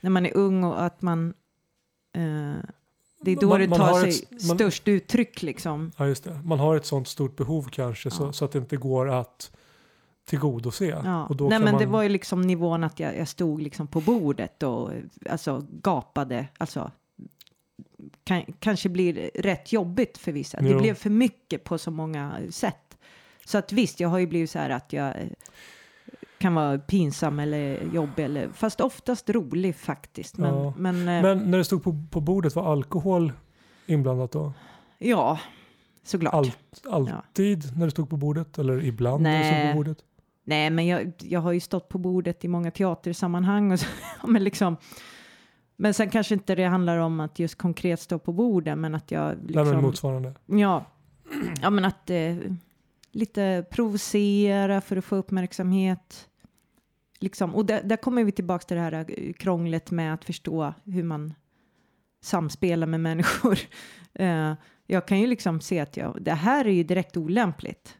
när 0.01 0.09
man 0.09 0.25
är 0.25 0.38
ung 0.38 0.63
och 0.63 0.83
att 0.83 1.01
man, 1.01 1.33
eh, 2.15 2.56
det 3.21 3.31
är 3.31 3.36
då 3.41 3.50
Man- 3.50 3.59
det 3.59 3.68
tar 3.68 4.01
sig 4.01 4.09
ett- 4.09 4.31
man- 4.47 4.57
störst 4.57 4.88
uttryck 4.88 5.41
liksom. 5.41 5.91
Ja, 5.97 6.07
just 6.07 6.24
det. 6.24 6.41
Man 6.45 6.59
har 6.59 6.75
ett 6.75 6.86
sånt 6.86 7.07
stort 7.07 7.36
behov 7.36 7.69
kanske 7.71 8.12
så, 8.12 8.24
Ja. 8.24 8.33
så 8.33 8.45
att 8.45 8.51
det 8.51 8.59
inte 8.59 8.77
går 8.77 9.09
att 9.09 9.51
tillgodose. 10.30 10.86
Ja. 10.86 11.25
Och 11.25 11.36
då 11.36 11.50
Nej 11.50 11.60
men 11.60 11.72
man, 11.72 11.82
det 11.82 11.86
var 11.88 12.03
ju 12.03 12.10
liksom 12.10 12.42
nivån 12.42 12.84
att 12.84 13.00
jag, 13.00 13.18
jag 13.18 13.27
stod 13.27 13.62
liksom 13.62 13.88
på 13.88 14.01
bordet 14.01 14.63
och 14.63 14.92
alltså 15.30 15.65
gapade, 15.84 16.48
alltså 16.58 16.92
kan, 18.24 18.44
kanske 18.60 18.89
blir 18.89 19.32
rätt 19.36 19.72
jobbigt 19.74 20.18
för 20.18 20.32
vissa. 20.32 20.62
Det 20.62 20.70
Jo. 20.70 20.80
blev 20.80 20.94
för 20.94 21.10
mycket 21.10 21.63
på 21.63 21.77
så 21.77 21.92
många 21.92 22.38
sätt. 22.50 22.98
Så 23.46 23.58
att 23.58 23.72
visst, 23.72 24.00
jag 24.00 24.10
har 24.10 24.18
ju 24.20 24.27
blivit 24.27 24.51
så 24.51 24.60
här 24.60 24.70
att 24.70 24.94
jag 24.94 25.08
eh, 25.08 25.27
kan 26.38 26.53
vara 26.56 26.77
pinsam 26.80 27.39
eller 27.39 27.84
jobbig 27.94 28.24
eller 28.25 28.50
fast 28.50 28.82
oftast 28.82 29.30
rolig 29.30 29.75
faktiskt. 29.75 30.38
Men, 30.38 30.53
Ja. 30.56 30.74
men, 30.77 30.96
eh, 30.96 31.22
Men 31.22 31.51
när 31.51 31.58
det 31.58 31.63
stod 31.65 31.84
på, 31.84 32.03
på 32.12 32.22
bordet 32.22 32.56
var 32.56 32.72
alkohol 32.72 33.32
inblandat 33.86 34.32
då? 34.32 34.53
ja, 34.98 35.39
såklart. 36.03 36.34
Allt, 36.34 36.58
alltid 36.89 37.77
när 37.77 37.86
det 37.86 37.92
stod 37.92 38.10
på 38.10 38.18
bordet 38.18 38.58
eller 38.60 38.84
ibland 38.84 39.24
när 39.24 39.39
det 39.39 39.44
stod 39.46 39.58
Nej. 39.58 39.72
på 39.74 39.77
bordet? 39.77 39.98
Nej, 40.50 40.70
men 40.70 40.88
jag, 40.88 41.13
jag 41.18 41.39
har 41.39 41.51
ju 41.51 41.60
stått 41.60 41.89
på 41.89 41.98
bordet 41.98 42.46
i 42.46 42.48
många 42.48 42.72
teatersammanhang 42.72 43.72
och 43.72 43.79
så, 43.79 43.88
men 44.27 44.44
liksom. 44.44 44.77
Men 45.75 45.94
sen 45.94 46.10
kanske 46.10 46.34
inte 46.34 46.56
det 46.56 46.63
handlar 46.63 46.98
om 46.98 47.20
att 47.20 47.39
just 47.39 47.56
konkret 47.56 48.00
stå 48.00 48.20
på 48.20 48.34
bordet, 48.34 48.77
men 48.77 48.96
att 48.96 49.12
jag 49.12 49.27
Nej 49.27 49.38
men 49.38 49.63
liksom, 49.63 49.82
motsvarande. 49.82 50.34
ja, 50.46 50.86
ja, 51.62 51.70
men 51.70 51.86
att 51.86 52.10
eh, 52.10 52.36
lite 53.12 53.65
provocera 53.72 54.82
för 54.82 54.98
att 54.98 55.06
få 55.06 55.15
uppmärksamhet. 55.15 56.27
Liksom, 57.20 57.56
och 57.56 57.65
där, 57.65 57.84
där 57.84 57.98
kommer 57.98 58.24
vi 58.24 58.32
tillbaka 58.32 58.65
till 58.65 58.77
det 58.77 58.84
här 58.84 59.06
eh, 59.08 59.34
krånglet 59.34 59.91
med 59.91 60.13
att 60.13 60.25
förstå 60.25 60.74
hur 60.84 61.03
man 61.03 61.34
samspelar 62.22 62.88
med 62.88 63.00
människor. 63.00 63.60
Eh, 64.13 64.53
jag 64.88 65.08
kan 65.08 65.20
ju 65.20 65.27
liksom 65.27 65.62
se 65.62 65.79
att 65.79 65.98
jag, 65.98 66.18
det 66.22 66.34
här 66.34 66.65
är 66.65 66.72
ju 66.72 66.84
direkt 66.84 67.18
olämpligt. 67.18 67.98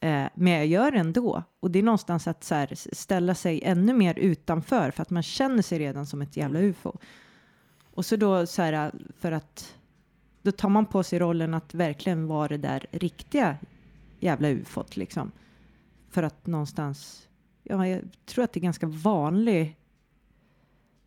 Eh, 0.00 0.26
men 0.34 0.52
jag 0.52 0.66
gör 0.66 0.90
det 0.90 0.98
ändå. 0.98 1.42
Och 1.60 1.70
det 1.70 1.78
är 1.78 1.82
någonstans 1.82 2.28
att 2.28 2.44
så 2.44 2.54
här, 2.54 2.94
ställa 2.94 3.34
sig 3.34 3.60
ännu 3.64 3.92
mer 3.92 4.18
utanför 4.18 4.90
för 4.90 5.02
att 5.02 5.10
man 5.10 5.22
känner 5.22 5.62
sig 5.62 5.78
redan 5.78 6.06
som 6.06 6.22
ett 6.22 6.36
jävla 6.36 6.60
ufo. 6.60 6.92
Och 7.94 8.06
så 8.06 8.16
då 8.16 8.46
så 8.46 8.62
här 8.62 8.92
för 9.18 9.32
att 9.32 9.74
då 10.42 10.52
tar 10.52 10.68
man 10.68 10.86
på 10.86 11.02
sig 11.02 11.18
rollen 11.18 11.54
att 11.54 11.74
verkligen 11.74 12.26
vara 12.26 12.48
det 12.48 12.56
där 12.56 12.86
riktiga 12.90 13.56
jävla 14.20 14.48
ufot 14.48 14.96
liksom. 14.96 15.32
För 16.10 16.22
att 16.22 16.46
någonstans, 16.46 17.28
ja, 17.62 17.86
jag 17.86 18.02
tror 18.26 18.44
att 18.44 18.52
det 18.52 18.60
är 18.60 18.62
ganska 18.62 18.86
vanlig 18.86 19.76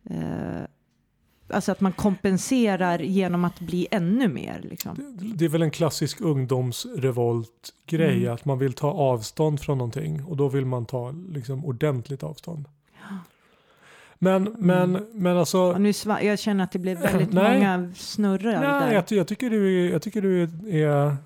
eh, 0.04 0.62
alltså 1.52 1.72
att 1.72 1.80
man 1.80 1.92
kompenserar 1.92 2.98
genom 2.98 3.44
att 3.44 3.60
bli 3.60 3.86
ännu 3.90 4.28
mer. 4.28 4.60
Liksom. 4.70 5.16
Det, 5.18 5.34
det 5.36 5.44
är 5.44 5.48
väl 5.48 5.62
en 5.62 5.70
klassisk 5.70 6.20
ungdomsrevolt-grej, 6.20 8.16
Mm. 8.22 8.34
att 8.34 8.44
man 8.44 8.58
vill 8.58 8.72
ta 8.72 8.90
avstånd 8.90 9.60
från 9.60 9.78
någonting 9.78 10.24
och 10.24 10.36
då 10.36 10.48
vill 10.48 10.66
man 10.66 10.86
ta 10.86 11.14
liksom, 11.28 11.64
ordentligt 11.64 12.22
avstånd. 12.22 12.68
Men, 14.18 14.56
men, 14.58 15.06
men 15.12 15.36
alltså, 15.36 15.58
Och 15.58 15.80
nu 15.80 15.92
jag 16.22 16.38
känner 16.38 16.64
att 16.64 16.72
det 16.72 16.78
blev 16.78 16.98
väldigt 16.98 17.32
Nej. 17.32 17.54
många 17.58 17.92
snurror 17.96 18.52
nej, 18.52 18.60
där. 18.60 18.92
jag, 18.92 19.04
jag 19.08 19.26
tycker 19.28 19.50
du, 19.50 19.86
är, 19.86 19.92
jag 19.92 20.02
tycker 20.02 20.22
du 20.22 20.42
är, 20.42 20.48
är, 20.68 21.16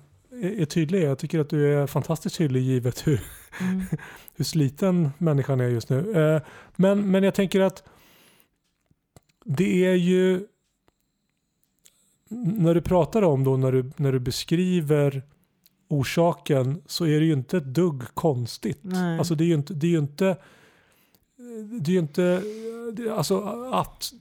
är 0.61 0.65
tydlig. 0.65 1.03
Jag 1.03 1.17
tycker 1.19 1.39
att 1.39 1.49
du 1.49 1.73
är 1.73 1.87
fantastiskt 1.87 2.37
tydlig 2.37 2.61
givet 2.61 3.07
hur, 3.07 3.21
Mm. 3.61 3.81
hur 4.35 4.45
sliten 4.45 5.09
människan 5.17 5.59
är 5.61 5.67
just 5.67 5.89
nu. 5.89 6.13
Eh, 6.35 6.41
Men, 6.75 7.11
men 7.11 7.23
jag 7.23 7.33
tänker 7.33 7.61
att 7.61 7.83
det 9.47 9.85
är 9.85 9.93
ju 9.93 10.47
när 12.29 12.73
du 12.75 12.81
pratar 12.81 13.21
om 13.21 13.43
då 13.43 13.57
när 13.57 13.71
du, 13.71 13.91
när 13.97 14.11
du 14.11 14.19
beskriver 14.19 15.23
orsaken 15.87 16.81
så 16.85 17.05
är 17.05 17.19
det 17.19 17.25
ju 17.25 17.33
inte 17.33 17.57
ett 17.57 17.73
dugg 17.73 18.03
konstigt. 18.13 18.79
Nej. 18.81 19.19
Alltså 19.19 19.35
det 19.35 19.43
är 19.43 19.47
ju 19.47 19.53
inte, 19.53 19.73
det 19.73 19.87
är 19.87 19.91
ju 19.91 19.97
inte, 19.97 20.37
det 21.81 21.91
är 21.91 21.93
ju 21.93 21.99
inte, 21.99 22.43
alltså 23.11 23.39
att 23.71 24.13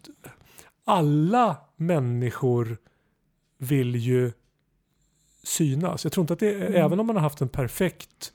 alla 0.84 1.56
människor 1.76 2.78
vill 3.58 3.96
ju 3.96 4.32
synas. 5.42 6.04
Jag 6.04 6.12
tror 6.12 6.22
inte 6.22 6.32
att 6.32 6.40
det, 6.40 6.54
Mm. 6.54 6.74
även 6.74 7.00
om 7.00 7.06
man 7.06 7.16
har 7.16 7.22
haft 7.22 7.40
en 7.40 7.48
perfekt 7.48 8.32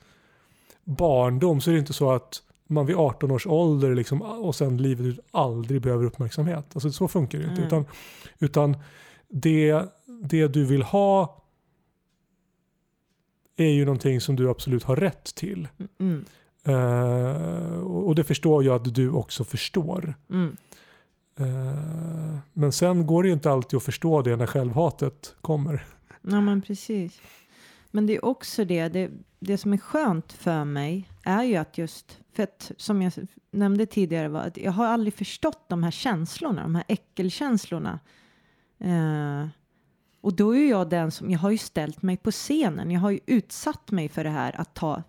barndom 0.83 1.61
så 1.61 1.69
är 1.69 1.73
det 1.73 1.79
inte 1.79 1.93
så 1.93 2.11
att 2.11 2.43
man 2.71 2.85
vid 2.85 2.95
18 2.95 3.31
års 3.31 3.47
ålder 3.47 3.95
liksom, 3.95 4.21
och 4.21 4.55
sen 4.55 4.77
livet 4.77 5.05
ut 5.05 5.19
aldrig 5.31 5.81
behöver 5.81 6.05
uppmärksamhet. 6.05 6.65
Alltså 6.73 6.91
så 6.91 7.07
funkar 7.07 7.39
det 7.39 7.43
inte. 7.43 7.55
Mm. 7.55 7.65
Utan, 7.67 7.85
utan 8.39 8.77
det, 9.27 9.85
det 10.23 10.47
du 10.47 10.65
vill 10.65 10.83
ha 10.83 11.43
är 13.57 13.69
ju 13.69 13.85
någonting 13.85 14.21
som 14.21 14.35
du 14.35 14.49
absolut 14.49 14.83
har 14.83 14.95
rätt 14.95 15.35
till. 15.35 15.67
Mm. 15.99 16.25
Eh, 16.63 17.81
och 17.81 18.15
det 18.15 18.23
förstår 18.23 18.63
jag 18.63 18.75
att 18.75 18.95
du 18.95 19.11
också 19.11 19.43
förstår. 19.43 20.13
Mm. 20.29 20.57
Eh, 21.39 22.37
men 22.53 22.71
sen 22.71 23.07
går 23.07 23.23
det 23.23 23.29
ju 23.29 23.33
inte 23.33 23.51
alltid 23.51 23.77
att 23.77 23.83
förstå 23.83 24.21
det 24.21 24.35
när 24.35 24.47
självhatet 24.47 25.35
kommer. 25.41 25.85
Ja 26.21 26.41
men 26.41 26.61
precis. 26.61 27.21
Men 27.91 28.07
det 28.07 28.15
är 28.15 28.25
också 28.25 28.65
det, 28.65 28.87
det, 28.87 29.11
det 29.39 29.57
som 29.57 29.73
är 29.73 29.77
skönt 29.77 30.33
för 30.33 30.65
mig 30.65 31.10
är 31.23 31.43
ju 31.43 31.55
att 31.55 31.77
just, 31.77 32.19
för 32.33 32.43
att 32.43 32.71
som 32.77 33.01
jag 33.01 33.13
nämnde 33.51 33.85
tidigare 33.85 34.27
var 34.27 34.41
att 34.41 34.57
jag 34.57 34.71
har 34.71 34.85
aldrig 34.85 35.13
förstått 35.13 35.69
de 35.69 35.83
här 35.83 35.91
känslorna, 35.91 36.61
de 36.61 36.75
här 36.75 36.83
äckelkänslorna. 36.87 37.99
Eh, 38.79 39.47
och 40.21 40.33
då 40.33 40.55
är 40.55 40.59
ju 40.59 40.67
jag 40.67 40.89
den 40.89 41.11
som, 41.11 41.31
jag 41.31 41.39
har 41.39 41.51
ju 41.51 41.57
ställt 41.57 42.01
mig 42.01 42.17
på 42.17 42.31
scenen, 42.31 42.91
jag 42.91 42.99
har 42.99 43.11
ju 43.11 43.19
utsatt 43.25 43.91
mig 43.91 44.09
för 44.09 44.23
det 44.23 44.29
här 44.29 44.61
att 44.61 44.73
ta 44.73 45.03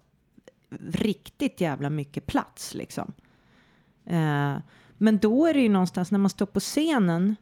riktigt 0.80 1.60
jävla 1.60 1.90
mycket 1.90 2.26
plats 2.26 2.74
liksom. 2.74 3.12
Eh, 4.04 4.56
men 4.98 5.18
då 5.18 5.46
är 5.46 5.54
det 5.54 5.60
ju 5.60 5.68
någonstans 5.68 6.10
när 6.10 6.18
man 6.18 6.30
står 6.30 6.46
på 6.46 6.60
scenen 6.60 7.36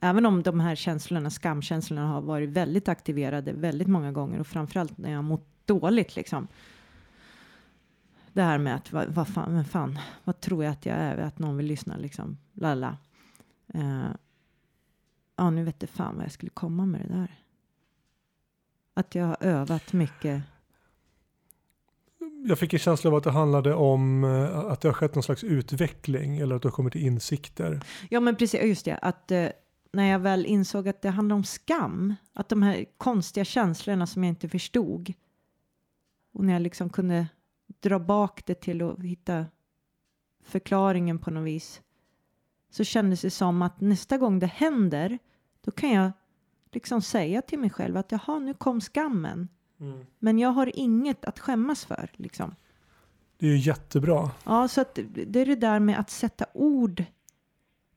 Även 0.00 0.26
om 0.26 0.42
de 0.42 0.60
här 0.60 0.74
känslorna, 0.74 1.30
skamkänslorna 1.30 2.06
har 2.06 2.20
varit 2.20 2.48
väldigt 2.48 2.88
aktiverade 2.88 3.52
väldigt 3.52 3.88
många 3.88 4.12
gånger 4.12 4.40
och 4.40 4.46
framförallt 4.46 4.98
när 4.98 5.10
jag 5.10 5.18
har 5.18 5.22
mått 5.22 5.46
dåligt 5.64 6.16
liksom. 6.16 6.48
Det 8.32 8.42
här 8.42 8.58
med 8.58 8.74
att 8.74 8.92
vad, 8.92 9.08
vad 9.08 9.28
fan, 9.28 9.52
men 9.52 9.64
fan, 9.64 9.98
vad 10.24 10.40
tror 10.40 10.64
jag 10.64 10.72
att 10.72 10.86
jag 10.86 10.96
är, 10.96 11.18
att 11.18 11.38
någon 11.38 11.56
vill 11.56 11.66
lyssna 11.66 11.96
liksom, 11.96 12.38
lalla. 12.52 12.96
Eh, 13.74 14.10
ja, 15.36 15.50
nu 15.50 15.64
vet 15.64 15.76
jag 15.82 15.90
fan 15.90 16.16
vad 16.16 16.24
jag 16.24 16.32
skulle 16.32 16.50
komma 16.50 16.86
med 16.86 17.00
det 17.00 17.14
där. 17.14 17.34
Att 18.94 19.14
jag 19.14 19.26
har 19.26 19.36
övat 19.40 19.92
mycket. 19.92 20.42
Jag 22.48 22.58
fick 22.58 22.72
en 22.72 22.78
känsla 22.78 23.10
av 23.10 23.16
att 23.16 23.24
det 23.24 23.30
handlade 23.30 23.74
om 23.74 24.24
eh, 24.24 24.58
att 24.58 24.80
det 24.80 24.88
har 24.88 24.92
skett 24.92 25.14
någon 25.14 25.22
slags 25.22 25.44
utveckling 25.44 26.38
eller 26.38 26.56
att 26.56 26.62
du 26.62 26.68
har 26.68 26.72
kommit 26.72 26.92
till 26.92 27.06
insikter. 27.06 27.80
Ja, 28.10 28.20
men 28.20 28.36
precis, 28.36 28.62
just 28.62 28.84
det, 28.84 28.96
att 28.96 29.30
eh, 29.30 29.48
när 29.92 30.04
jag 30.04 30.18
väl 30.18 30.46
insåg 30.46 30.88
att 30.88 31.02
det 31.02 31.10
handlar 31.10 31.36
om 31.36 31.44
skam, 31.44 32.14
att 32.32 32.48
de 32.48 32.62
här 32.62 32.84
konstiga 32.96 33.44
känslorna 33.44 34.06
som 34.06 34.24
jag 34.24 34.30
inte 34.30 34.48
förstod 34.48 35.12
och 36.32 36.44
när 36.44 36.52
jag 36.52 36.62
liksom 36.62 36.90
kunde 36.90 37.26
dra 37.80 37.98
bak 37.98 38.46
det 38.46 38.54
till 38.54 38.82
att 38.82 39.02
hitta 39.02 39.46
förklaringen 40.44 41.18
på 41.18 41.30
något 41.30 41.46
vis 41.46 41.82
så 42.70 42.84
kändes 42.84 43.20
det 43.20 43.30
som 43.30 43.62
att 43.62 43.80
nästa 43.80 44.18
gång 44.18 44.38
det 44.38 44.46
händer 44.46 45.18
då 45.60 45.70
kan 45.70 45.90
jag 45.90 46.12
liksom 46.72 47.02
säga 47.02 47.42
till 47.42 47.58
mig 47.58 47.70
själv 47.70 47.96
att 47.96 48.12
jaha, 48.12 48.38
nu 48.38 48.54
kom 48.54 48.80
skammen. 48.80 49.48
Men 50.18 50.38
jag 50.38 50.48
har 50.48 50.78
inget 50.78 51.24
att 51.24 51.38
skämmas 51.38 51.84
för 51.84 52.10
liksom. 52.16 52.54
Det 53.36 53.46
är 53.46 53.50
ju 53.50 53.58
jättebra. 53.58 54.30
Ja, 54.44 54.68
så 54.68 54.80
att 54.80 54.98
det 55.26 55.40
är 55.40 55.46
det 55.46 55.56
där 55.56 55.80
med 55.80 55.98
att 55.98 56.10
sätta 56.10 56.44
ord 56.54 57.04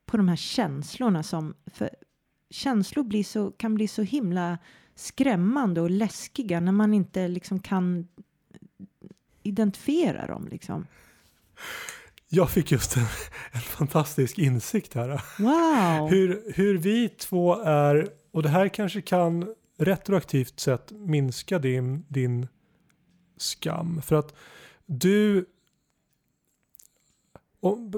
på 0.06 0.16
de 0.16 0.28
här 0.28 0.36
känslorna 0.36 1.22
som 1.22 1.54
för 1.66 1.90
känslor 2.50 3.04
blir 3.04 3.24
så, 3.24 3.50
kan 3.50 3.74
bli 3.74 3.88
så 3.88 4.02
himla 4.02 4.58
skrämmande 4.94 5.80
och 5.80 5.90
läskiga 5.90 6.60
när 6.60 6.72
man 6.72 6.94
inte 6.94 7.28
liksom 7.28 7.60
kan 7.60 8.08
identifiera 9.42 10.26
dem 10.26 10.48
liksom. 10.50 10.86
Jag 12.28 12.50
fick 12.50 12.72
just 12.72 12.96
en, 12.96 13.06
en 13.52 13.60
fantastisk 13.60 14.38
insikt 14.38 14.94
här. 14.94 15.22
Wow! 15.38 16.10
Hur, 16.10 16.52
hur 16.54 16.78
vi 16.78 17.08
två 17.08 17.62
är, 17.62 18.08
och 18.30 18.42
det 18.42 18.48
här 18.48 18.68
kanske 18.68 19.02
kan 19.02 19.54
retroaktivt 19.78 20.60
sett 20.60 20.90
minska 20.90 21.58
din, 21.58 22.04
din 22.08 22.48
skam. 23.36 24.02
För 24.02 24.16
att 24.16 24.34
du, 24.86 25.46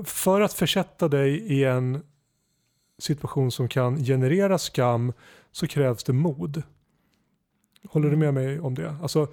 för 0.05 0.41
att 0.41 0.53
försätta 0.53 1.09
dig 1.09 1.37
i 1.37 1.65
en 1.65 2.03
situation 2.99 3.51
som 3.51 3.69
kan 3.69 4.05
generera 4.05 4.59
skam 4.59 5.13
så 5.53 5.67
krävs 5.67 6.05
det 6.05 6.13
mod. 6.13 6.63
Håller 7.89 8.11
du 8.11 8.17
med 8.17 8.35
mig 8.35 8.61
om 8.61 8.75
det? 8.75 8.97
Alltså, 9.03 9.29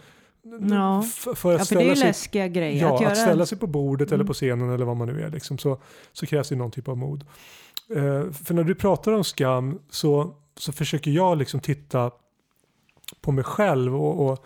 Ja. 0.69 1.01
för 1.01 1.31
att 1.31 1.35
Ja, 1.35 1.39
för 1.43 1.49
det 1.55 1.55
är 1.61 1.63
ställa 1.65 1.81
ju 1.83 1.95
sig 1.95 2.07
läskiga 2.07 2.47
grejer 2.47 2.81
Ja, 2.81 2.95
att 2.95 3.01
göra. 3.01 3.11
att 3.11 3.17
ställa 3.17 3.45
sig 3.45 3.57
på 3.57 3.67
bordet 3.67 4.07
eller 4.07 4.15
Mm. 4.15 4.27
på 4.27 4.33
scenen 4.33 4.69
eller 4.69 4.85
vad 4.85 4.97
man 4.97 5.07
nu 5.07 5.21
är 5.21 5.29
liksom, 5.29 5.57
så, 5.57 5.81
så 6.13 6.25
krävs 6.25 6.49
det 6.49 6.55
någon 6.55 6.71
typ 6.71 6.87
av 6.87 6.97
mod. 6.97 7.25
Eh, 7.95 8.31
för 8.31 8.53
när 8.53 8.63
du 8.63 8.75
pratar 8.75 9.11
om 9.11 9.23
skam 9.23 9.79
så, 9.89 10.35
så 10.57 10.71
försöker 10.71 11.11
jag 11.11 11.37
liksom 11.37 11.59
titta 11.59 12.11
på 13.21 13.31
mig 13.31 13.43
själv 13.43 13.95
och, 13.95 14.25
och, 14.29 14.45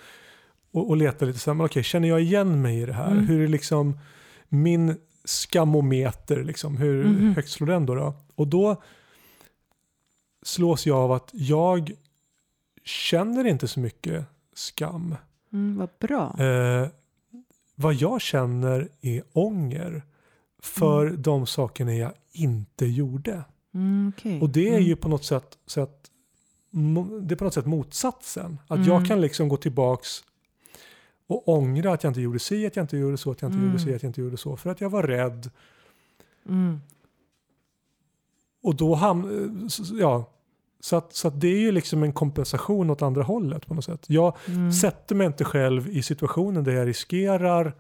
och, 0.71 0.89
och 0.89 0.97
leta 0.97 1.25
lite 1.25 1.39
så 1.39 1.49
här, 1.51 1.55
men 1.55 1.65
okej, 1.65 1.83
känner 1.83 2.07
jag 2.09 2.21
igen 2.21 2.61
mig 2.61 2.81
i 2.81 2.85
det 2.85 2.93
här? 2.93 3.11
Mm. 3.11 3.27
Hur 3.27 3.41
är 3.41 3.47
liksom 3.47 3.99
min 4.49 4.97
skamometer, 5.23 6.43
liksom, 6.43 6.77
hur 6.77 7.03
Mhm. 7.03 7.33
högt 7.35 7.49
slår 7.49 7.67
den 7.67 7.85
då, 7.85 7.95
då? 7.95 8.13
Och 8.35 8.47
då 8.47 8.81
slås 10.45 10.85
jag 10.85 10.97
av 10.97 11.11
att 11.11 11.29
jag 11.33 11.91
känner 12.83 13.47
inte 13.47 13.67
så 13.67 13.79
mycket 13.79 14.25
skam. 14.53 15.15
Mm, 15.55 15.77
vad 15.77 15.89
bra. 16.00 16.35
Eh, 16.45 16.88
vad 17.75 17.93
jag 17.93 18.21
känner 18.21 18.89
är 19.01 19.24
ånger 19.33 20.03
för 20.59 21.09
de 21.09 21.47
sakerna 21.47 21.93
jag 21.95 22.13
inte 22.31 22.85
gjorde. 22.85 23.43
Mm, 23.74 24.13
okej. 24.17 24.41
Och 24.41 24.50
det 24.50 24.67
är 24.67 24.74
Mm. 24.74 24.83
ju 24.83 24.95
på 24.95 25.09
något 25.09 25.25
sätt, 25.25 25.57
mo- 26.71 27.21
det 27.21 27.33
är 27.33 27.35
på 27.35 27.43
något 27.43 27.53
sätt 27.53 27.65
motsatsen. 27.65 28.59
Att 28.67 28.77
Mm. 28.77 28.88
jag 28.89 29.07
kan 29.07 29.21
liksom 29.21 29.47
gå 29.50 29.57
tillbaks 29.57 30.24
och 31.27 31.50
ångra 31.50 31.93
att 31.93 32.03
jag 32.03 32.09
inte 32.09 32.21
gjorde 32.21 32.39
si, 32.39 32.65
att 32.65 32.75
jag 32.75 32.83
inte 32.83 32.97
gjorde 32.97 33.17
så, 33.17 33.31
att 33.31 33.41
jag 33.41 33.50
inte 33.50 33.57
Mm. 33.57 33.69
gjorde 33.71 33.83
si, 33.83 33.95
att 33.95 34.03
jag 34.03 34.09
inte 34.09 34.21
gjorde 34.21 34.38
så. 34.38 34.57
För 34.57 34.69
att 34.69 34.81
jag 34.81 34.89
var 34.89 35.03
rädd. 35.03 35.50
Mm. 36.50 36.79
Och 38.63 38.75
då 38.75 38.95
ham- 38.95 39.65
s- 39.67 39.91
ja, 39.93 40.29
så 40.85 40.95
att, 40.95 41.13
så 41.13 41.27
att 41.27 41.41
det 41.41 41.47
är 41.47 41.59
ju 41.59 41.71
liksom 41.71 42.03
en 42.03 42.13
kompensation 42.13 42.89
åt 42.89 43.01
andra 43.01 43.23
hållet 43.23 43.67
på 43.67 43.73
något 43.73 43.85
sätt. 43.85 44.05
Jag 44.07 44.37
Mm. 44.47 44.71
sätter 44.71 45.15
mig 45.15 45.27
inte 45.27 45.43
själv 45.45 45.89
i 45.89 46.03
situationen 46.03 46.63
där 46.63 46.71
jag 46.71 46.87
riskerar 46.87 47.73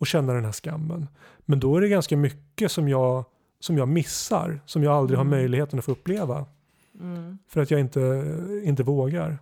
att 0.00 0.08
känna 0.08 0.32
den 0.32 0.44
här 0.44 0.52
skammen. 0.52 1.08
Men 1.38 1.60
då 1.60 1.76
är 1.76 1.80
det 1.80 1.88
ganska 1.88 2.16
mycket 2.16 2.72
som 2.72 2.88
jag, 2.88 3.24
som 3.60 3.78
jag 3.78 3.88
missar, 3.88 4.60
som 4.66 4.82
jag 4.82 4.92
aldrig 4.92 5.18
Mm. 5.18 5.26
har 5.32 5.36
möjligheten 5.36 5.78
att 5.78 5.84
få 5.84 5.92
uppleva. 5.92 6.46
Mm. 7.00 7.38
För 7.48 7.60
att 7.60 7.70
jag 7.70 7.80
inte, 7.80 8.00
inte 8.64 8.82
vågar. 8.82 9.38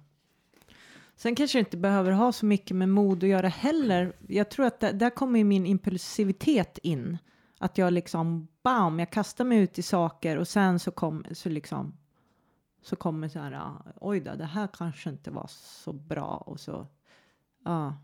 Sen 1.16 1.34
kanske 1.34 1.58
det 1.58 1.60
inte 1.60 1.76
behöver 1.76 2.12
ha 2.12 2.32
så 2.32 2.46
mycket 2.46 2.76
med 2.76 2.88
mod 2.88 3.24
att 3.24 3.30
göra 3.30 3.48
heller. 3.48 4.12
Jag 4.28 4.50
tror 4.50 4.66
att 4.66 4.80
där, 4.80 4.92
där 4.92 5.10
kommer 5.10 5.44
min 5.44 5.66
impulsivitet 5.66 6.78
in. 6.82 7.18
Att 7.58 7.78
jag 7.78 7.92
liksom, 7.92 8.48
bam, 8.62 8.98
jag 8.98 9.10
kastar 9.10 9.44
mig 9.44 9.58
ut 9.58 9.78
i 9.78 9.82
saker 9.82 10.36
och 10.38 10.48
sen 10.48 10.78
så, 10.78 10.90
kom, 10.90 11.24
så 11.32 11.48
liksom 11.48 11.92
så 12.82 12.96
kommer 12.96 13.28
så 13.28 13.38
här, 13.38 13.52
ah, 13.52 13.82
oj 14.00 14.20
då, 14.20 14.34
det 14.34 14.44
här 14.44 14.68
kanske 14.72 15.10
inte 15.10 15.30
var 15.30 15.46
så 15.48 15.92
bra 15.92 16.36
och 16.36 16.60
så, 16.60 16.86
ja, 17.64 17.96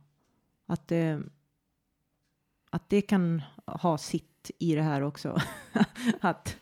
att 0.67 0.89
det, 0.89 1.23
att 2.71 2.89
det 2.89 3.03
kan 3.03 3.43
ha 3.67 3.99
sitt 3.99 4.51
i 4.59 4.75
det 4.75 4.83
här 4.83 5.03
också. 5.03 5.41
att, 6.21 6.57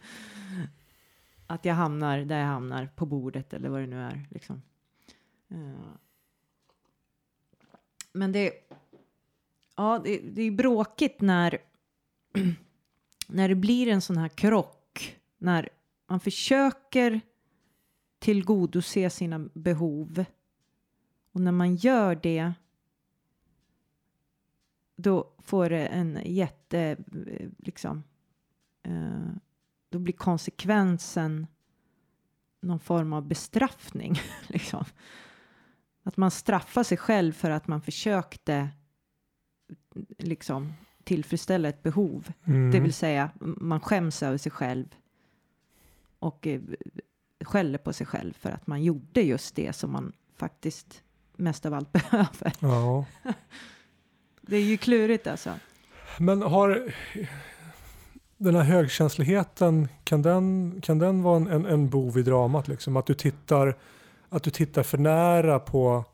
att 1.47 1.65
jag 1.65 1.75
hamnar 1.75 2.19
där 2.19 2.39
jag 2.39 2.47
hamnar 2.47 2.87
på 2.97 3.07
bordet 3.07 3.53
eller 3.53 3.69
vad 3.69 3.81
det 3.81 3.87
nu 3.87 4.01
är. 4.01 4.27
Liksom. 4.31 4.63
Eh. 5.49 5.95
Men 8.13 8.33
det, 8.33 8.53
ja, 9.77 10.01
det, 10.05 10.19
det 10.19 10.43
är 10.43 10.51
bråkigt 10.51 11.21
när, 11.21 11.59
när 13.29 13.49
det 13.49 13.55
blir 13.55 13.89
en 13.89 14.01
sån 14.01 14.17
här 14.17 14.29
krock. 14.29 15.17
När 15.39 15.69
man 16.07 16.21
försöker 16.21 17.21
tillgodose 18.25 19.11
sina 19.11 19.39
behov 19.39 20.25
och 21.33 21.41
när 21.41 21.53
man 21.53 21.77
gör 21.77 22.15
det 22.15 22.53
då 24.97 25.33
får 25.39 25.69
det 25.69 25.87
en 25.87 26.21
jätte, 26.25 26.97
eh, 27.27 27.49
liksom, 27.59 28.03
eh, 28.83 29.31
då 29.89 29.99
blir 29.99 30.15
konsekvensen 30.15 31.47
någon 32.61 32.81
form 32.81 33.13
av 33.13 33.29
bestraffning. 33.29 34.15
liksom. 34.49 34.85
Att 36.03 36.17
man 36.17 36.31
straffar 36.31 36.83
sig 36.83 36.99
själv 36.99 37.33
för 37.33 37.51
att 37.51 37.67
man 37.67 37.81
försökte 37.81 38.69
liksom 40.19 40.73
tillfredsställa 41.05 41.69
ett 41.69 41.83
behov. 41.83 42.33
Mm. 42.45 42.71
Det 42.71 42.81
vill 42.81 42.95
säga 42.95 43.31
man 43.41 43.81
skäms 43.81 44.23
över 44.23 44.39
sig 44.39 44.53
själv 44.53 44.87
och 46.19 46.47
eh, 46.47 46.61
skäller 47.45 47.79
på 47.79 47.93
sig 47.93 48.07
själv 48.07 48.33
för 48.39 48.51
att 48.51 48.67
man 48.67 48.83
gjorde 48.83 49.21
just 49.23 49.55
det 49.57 49.73
som 49.77 49.93
man 49.93 50.13
faktiskt 50.37 51.03
mest 51.37 51.67
av 51.67 51.75
allt 51.75 51.93
behöver. 51.93 52.53
Ja. 52.61 53.05
Det 54.47 54.57
är 54.57 54.61
ju 54.63 54.77
klurigt 54.77 55.27
alltså. 55.27 55.51
Men 56.19 56.43
har 56.43 56.93
den 58.37 58.55
här 58.55 58.63
högkänsligheten, 58.63 59.89
kan 60.05 60.23
den, 60.23 60.75
kan 60.83 60.99
den 60.99 61.23
vara 61.23 61.37
en, 61.37 61.47
en, 61.47 61.67
en 61.67 61.89
bov 61.89 62.19
i 62.19 62.23
dramat? 62.23 62.69
Liksom? 62.69 62.97
Att, 62.97 63.07
du 63.07 63.15
tittar, 63.15 63.77
att 64.29 64.43
du 64.43 64.51
tittar 64.51 64.83
för 64.83 64.99
nära 64.99 65.59
på, 65.59 66.05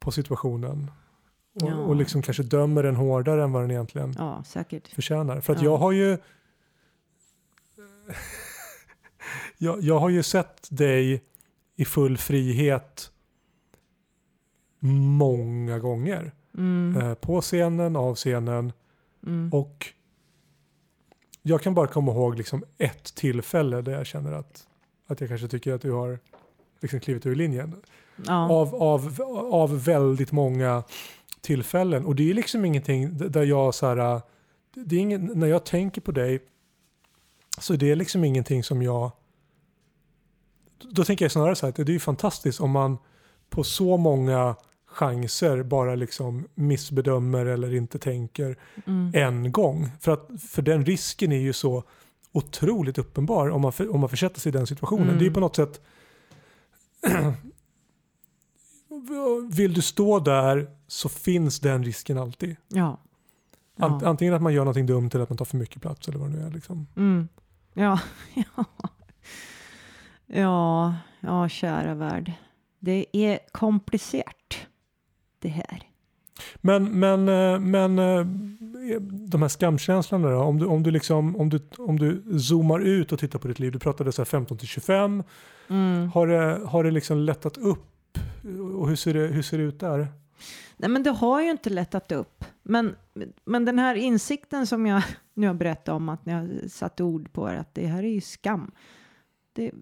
på 0.00 0.10
situationen 0.12 0.90
och, 1.54 1.68
Ja. 1.70 1.74
och 1.74 1.96
liksom 1.96 2.22
kanske 2.22 2.42
dömer 2.42 2.82
den 2.82 2.96
hårdare 2.96 3.42
än 3.44 3.52
vad 3.52 3.62
den 3.62 3.70
egentligen 3.70 4.14
Ja, 4.18 4.42
säkert. 4.46 4.88
förtjänar. 4.88 5.40
För 5.40 5.52
att 5.52 5.62
Ja. 5.62 5.64
jag 5.70 5.76
har 5.76 5.92
ju 5.92 6.18
jag, 9.64 9.82
jag 9.82 9.98
har 9.98 10.08
ju 10.08 10.22
sett 10.22 10.68
dig 10.70 11.22
i 11.76 11.84
full 11.84 12.18
frihet 12.18 13.10
många 15.18 15.78
gånger. 15.78 16.32
Mm, 16.58 16.96
Eh, 16.96 17.14
på 17.14 17.40
scenen, 17.40 17.96
av 17.96 18.14
scenen 18.14 18.72
mm, 19.26 19.52
och 19.52 19.86
jag 21.42 21.62
kan 21.62 21.74
bara 21.74 21.86
komma 21.86 22.12
ihåg 22.12 22.36
liksom 22.36 22.64
ett 22.78 23.14
tillfälle 23.14 23.82
där 23.82 23.92
jag 23.92 24.06
känner 24.06 24.32
att, 24.32 24.66
att 25.06 25.20
jag 25.20 25.28
kanske 25.28 25.48
tycker 25.48 25.72
att 25.72 25.82
du 25.82 25.92
har 25.92 26.18
liksom 26.80 27.00
klivit 27.00 27.26
ur 27.26 27.34
linjen. 27.34 27.74
ja, 28.26 28.50
Av, 28.50 28.74
av, 28.74 29.22
av 29.52 29.84
väldigt 29.84 30.32
många 30.32 30.82
tillfällen. 31.40 32.04
Och 32.04 32.14
det 32.14 32.30
är 32.30 32.34
liksom 32.34 32.64
ingenting 32.64 33.18
där 33.18 33.44
jag 33.44 33.74
så 33.74 33.86
här, 33.86 34.20
det 34.74 34.96
är 34.96 35.00
ingen, 35.00 35.30
när 35.34 35.46
jag 35.46 35.64
tänker 35.64 36.00
på 36.00 36.12
dig 36.12 36.42
så 37.58 37.76
det 37.76 37.90
är 37.90 37.96
liksom 37.96 38.24
ingenting 38.24 38.64
som 38.64 38.82
jag 38.82 39.10
då 40.90 41.04
tänker 41.04 41.24
jag 41.24 41.32
snarare 41.32 41.56
så 41.56 41.66
här 41.66 41.70
att 41.70 41.76
det 41.76 41.82
är 41.82 41.90
ju 41.90 42.00
fantastiskt 42.00 42.60
om 42.60 42.70
man 42.70 42.98
på 43.50 43.64
så 43.64 43.96
många 43.96 44.56
chanser 44.86 45.62
bara 45.62 45.94
liksom 45.94 46.48
missbedömer 46.54 47.46
eller 47.46 47.74
inte 47.74 47.98
tänker 47.98 48.58
mm, 48.86 49.12
en 49.14 49.52
gång. 49.52 49.90
För, 50.00 50.12
att, 50.12 50.28
för 50.48 50.62
den 50.62 50.84
risken 50.84 51.32
är 51.32 51.40
ju 51.40 51.52
så 51.52 51.82
otroligt 52.32 52.98
uppenbar 52.98 53.50
om 53.50 53.60
man, 53.60 53.72
för, 53.72 53.94
om 53.94 54.00
man 54.00 54.08
försätter 54.08 54.40
sig 54.40 54.50
i 54.50 54.52
den 54.52 54.66
situationen. 54.66 55.04
Mm. 55.04 55.18
Det 55.18 55.24
är 55.24 55.26
ju 55.28 55.34
på 55.34 55.40
något 55.40 55.56
sätt 55.56 55.80
Vill 59.50 59.74
du 59.74 59.82
stå 59.82 60.18
där 60.20 60.70
så 60.86 61.08
finns 61.08 61.60
den 61.60 61.84
risken 61.84 62.18
alltid. 62.18 62.56
ja. 62.68 63.00
Ja. 63.76 64.00
Antingen 64.04 64.34
att 64.34 64.42
man 64.42 64.52
gör 64.52 64.60
någonting 64.60 64.86
dumt 64.86 65.10
eller 65.12 65.22
att 65.22 65.30
man 65.30 65.38
tar 65.38 65.44
för 65.44 65.56
mycket 65.56 65.82
plats 65.82 66.08
eller 66.08 66.18
vad 66.18 66.30
det 66.30 66.36
nu 66.36 66.46
är. 66.46 66.50
Liksom. 66.50 66.86
Mm. 66.96 67.28
Ja, 67.74 68.00
ja. 68.34 68.64
Ja, 70.26 70.94
ja, 71.20 71.48
kära 71.48 71.94
värld. 71.94 72.32
Det 72.78 73.06
är 73.12 73.38
komplicerat 73.52 74.56
det 75.38 75.48
här. 75.48 75.82
Men, 76.56 76.98
men, 77.00 77.28
eh, 77.28 77.60
men 77.60 77.98
eh, 77.98 78.26
de 79.00 79.42
här 79.42 79.48
skamkänslorna 79.48 80.30
då? 80.30 80.38
Om 80.38 80.58
du, 80.58 80.66
om, 80.66 80.82
du 80.82 80.90
liksom, 80.90 81.36
om, 81.36 81.50
du, 81.50 81.60
om 81.78 81.98
du 81.98 82.38
zoomar 82.38 82.80
ut 82.80 83.12
och 83.12 83.18
tittar 83.18 83.38
på 83.38 83.48
ditt 83.48 83.58
liv. 83.58 83.72
Du 83.72 83.78
pratade 83.78 84.12
så 84.12 84.22
här 84.22 84.26
15 84.26 84.58
till 84.58 84.68
25. 84.68 85.22
Mm. 85.68 86.08
Har 86.08 86.26
det, 86.26 86.60
har 86.66 86.84
det 86.84 86.90
liksom 86.90 87.18
lättat 87.18 87.56
upp? 87.56 88.18
Och 88.78 88.88
hur 88.88 88.96
ser 88.96 89.14
det, 89.14 89.20
hur 89.20 89.42
ser 89.42 89.58
det 89.58 89.64
ut 89.64 89.80
där? 89.80 90.08
Nej, 90.76 90.90
men 90.90 91.02
det 91.02 91.10
har 91.10 91.42
ju 91.42 91.50
inte 91.50 91.70
lättat 91.70 92.12
upp. 92.12 92.44
Men, 92.62 92.96
men 93.44 93.64
den 93.64 93.78
här 93.78 93.94
insikten 93.94 94.66
som 94.66 94.86
jag 94.86 95.02
nu 95.34 95.46
har 95.46 95.54
berättat 95.54 95.88
om, 95.88 96.08
att 96.08 96.26
när 96.26 96.42
jag 96.42 96.70
satte 96.70 97.02
ord 97.02 97.32
på 97.32 97.46
att 97.46 97.74
det 97.74 97.86
här 97.86 98.02
är 98.02 98.08
ju 98.08 98.20
skam. 98.20 98.70
Det, 99.52 99.72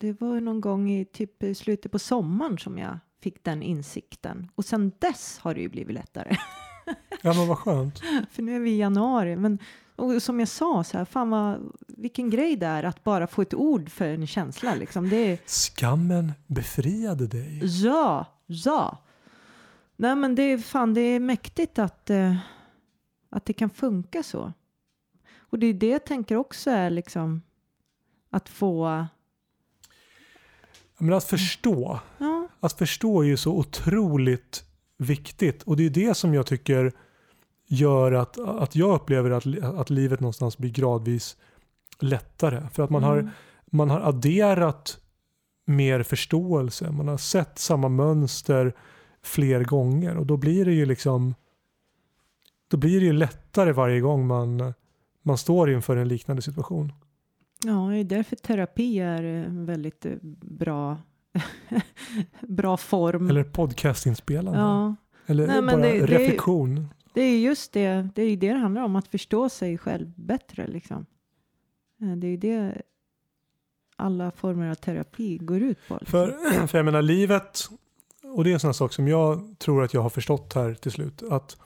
det 0.00 0.20
var 0.20 0.40
någon 0.40 0.60
gång 0.60 0.90
i 0.90 1.04
typ 1.04 1.42
i 1.42 1.54
slutet 1.54 1.92
på 1.92 1.98
sommaren 1.98 2.58
som 2.58 2.78
jag 2.78 2.98
fick 3.22 3.44
den 3.44 3.62
insikten. 3.62 4.50
Och 4.54 4.64
sen 4.64 4.92
dess 4.98 5.38
har 5.38 5.54
det 5.54 5.60
ju 5.60 5.68
blivit 5.68 5.94
lättare. 5.94 6.36
Ja 7.22 7.34
men 7.34 7.48
vad 7.48 7.58
skönt. 7.58 7.98
För 8.30 8.42
nu 8.42 8.56
är 8.56 8.60
vi 8.60 8.70
i 8.70 8.78
januari. 8.78 9.36
Men 9.36 9.58
och 9.96 10.22
som 10.22 10.38
jag 10.38 10.48
sa, 10.48 10.84
så 10.84 10.98
här, 10.98 11.04
fan 11.04 11.30
vad, 11.30 11.72
vilken 11.88 12.30
grej 12.30 12.56
det 12.56 12.66
är 12.66 12.82
att 12.82 13.04
bara 13.04 13.26
få 13.26 13.42
ett 13.42 13.54
ord 13.54 13.90
för 13.90 14.08
en 14.08 14.26
känsla. 14.26 14.74
Liksom. 14.74 15.08
Det 15.08 15.16
är, 15.16 15.38
Skammen 15.46 16.32
befriade 16.46 17.26
dig. 17.26 17.60
Ja, 17.62 18.26
ja. 18.46 18.98
Nej 19.96 20.16
men 20.16 20.34
det 20.34 20.42
är 20.42 20.58
fan 20.58 20.94
det 20.94 21.00
är 21.00 21.20
mäktigt 21.20 21.78
att, 21.78 22.10
eh, 22.10 22.36
att 23.30 23.44
det 23.44 23.52
kan 23.52 23.70
funka 23.70 24.22
så. 24.22 24.52
Och 25.38 25.58
det 25.58 25.66
är 25.66 25.74
det 25.74 25.88
jag 25.88 26.04
tänker 26.04 26.36
också 26.36 26.70
är 26.70 26.90
liksom 26.90 27.42
att 28.30 28.48
få, 28.48 29.06
Men 31.00 31.14
att 31.14 31.24
förstå. 31.24 32.00
ja, 32.18 32.48
Att 32.60 32.72
förstå 32.72 33.22
är 33.22 33.26
ju 33.26 33.36
så 33.36 33.52
otroligt 33.58 34.64
viktigt. 34.98 35.62
Och 35.62 35.76
det 35.76 35.86
är 35.86 35.90
det 35.90 36.14
som 36.14 36.34
jag 36.34 36.46
tycker 36.46 36.92
gör 37.68 38.12
att, 38.12 38.38
att 38.38 38.76
jag 38.76 38.94
upplever 38.94 39.30
att, 39.30 39.46
att 39.64 39.90
livet 39.90 40.20
någonstans 40.20 40.58
blir 40.58 40.70
gradvis 40.70 41.36
lättare. 42.00 42.68
För 42.72 42.82
att 42.82 42.90
man, 42.90 43.02
har, 43.02 43.16
Mm. 43.18 43.30
man 43.70 43.90
har 43.90 44.00
adderat 44.00 44.98
mer 45.66 46.02
förståelse. 46.02 46.90
Man 46.90 47.08
har 47.08 47.18
sett 47.18 47.58
samma 47.58 47.88
mönster 47.88 48.76
fler 49.22 49.64
gånger. 49.64 50.16
Och 50.16 50.26
då 50.26 50.36
blir 50.36 50.64
det 50.64 50.72
ju 50.72 50.86
liksom 50.86 51.34
då 52.70 52.76
blir 52.76 53.00
det 53.00 53.06
ju 53.06 53.12
lättare 53.12 53.72
varje 53.72 54.00
gång 54.00 54.26
man, 54.26 54.74
man 55.22 55.38
står 55.38 55.70
inför 55.70 55.96
en 55.96 56.08
liknande 56.08 56.42
situation. 56.42 56.92
Ja, 57.66 57.72
det 57.90 57.96
är 57.96 58.04
därför 58.04 58.36
terapi 58.36 58.98
är 58.98 59.22
en 59.22 59.66
väldigt 59.66 60.06
eh, 60.06 60.12
bra, 60.42 60.98
bra 62.40 62.76
form. 62.76 63.30
Eller 63.30 63.44
podcastinspelande. 63.44 64.58
ja, 64.58 64.96
Eller 65.26 65.46
Nej, 65.46 65.62
bara 65.62 65.76
det- 65.76 65.82
det 65.82 65.96
är 65.98 66.06
reflektion. 66.06 66.88
det 67.14 67.20
är 67.22 67.38
just 67.40 67.72
det, 67.72 68.08
det 68.14 68.22
är 68.22 68.36
det 68.36 68.52
det 68.52 68.58
handlar 68.58 68.82
om, 68.82 68.96
att 68.96 69.08
förstå 69.08 69.48
sig 69.48 69.78
själv 69.78 70.12
bättre 70.16 70.66
liksom. 70.66 71.06
Eh, 72.02 72.16
Det 72.16 72.26
är 72.26 72.36
det 72.36 72.82
alla 73.96 74.30
former 74.30 74.70
av 74.70 74.74
terapi 74.74 75.38
går 75.38 75.62
ut 75.62 75.78
på. 75.88 75.94
Liksom. 76.00 76.10
För, 76.10 76.66
för 76.66 76.78
jag 76.78 76.84
menar 76.84 77.02
livet, 77.02 77.68
och 78.22 78.44
det 78.44 78.50
är 78.50 78.54
en 78.54 78.60
sån 78.60 78.74
sak 78.74 78.92
som 78.92 79.08
jag 79.08 79.54
tror 79.58 79.84
att 79.84 79.94
jag 79.94 80.00
har 80.02 80.10
förstått 80.10 80.54
här 80.54 80.74
till 80.74 80.92
slut. 80.92 81.22
Att 81.30 81.56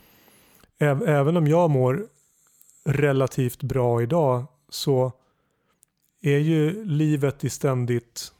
äv, 0.78 1.02
även 1.08 1.36
om 1.36 1.46
jag 1.46 1.70
mår 1.70 2.06
relativt 2.84 3.62
bra 3.62 4.02
idag 4.02 4.44
så 4.68 5.12
är 6.24 6.38
ju 6.38 6.84
livet 6.84 7.44
i 7.44 7.50
ständigt 7.50 8.32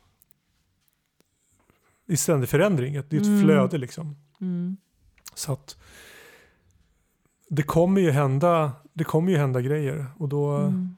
i 2.07 2.17
ständig 2.17 2.49
förändring. 2.49 2.93
Det 2.93 2.99
är 3.17 3.21
ett 3.21 3.27
Mm. 3.27 3.43
flöde 3.43 3.79
liksom. 3.79 4.17
Mm. 4.41 4.77
Så 5.35 5.53
att 5.53 5.77
det 7.49 7.63
kommer 7.63 8.01
ju 8.01 8.11
hända, 8.11 8.73
det 8.93 9.05
kommer 9.05 9.33
ju 9.33 9.39
hända 9.39 9.61
grejer. 9.61 10.07
Och 10.19 10.29
då, 10.29 10.57
Mm. 10.57 10.97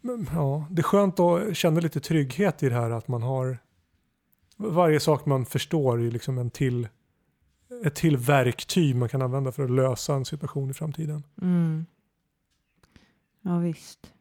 men, 0.00 0.28
ja, 0.32 0.66
det 0.70 0.80
är 0.80 0.82
skönt 0.84 1.20
att 1.20 1.56
känna 1.56 1.80
lite 1.80 2.00
trygghet 2.00 2.62
i 2.62 2.68
det 2.68 2.74
här 2.74 2.90
att 2.90 3.08
man 3.08 3.22
har 3.22 3.58
varje 4.56 5.00
sak 5.00 5.26
man 5.26 5.46
förstår 5.46 6.02
är 6.02 6.10
liksom 6.10 6.38
en 6.38 6.50
till, 6.50 6.88
ett 7.84 7.94
till 7.94 8.16
verktyg 8.16 8.96
man 8.96 9.08
kan 9.08 9.22
använda 9.22 9.52
för 9.52 9.64
att 9.64 9.70
lösa 9.70 10.14
en 10.14 10.24
situation 10.24 10.70
i 10.70 10.74
framtiden. 10.74 11.22
Mm. 11.42 11.86
Ja 13.42 13.58
visst. 13.58 14.12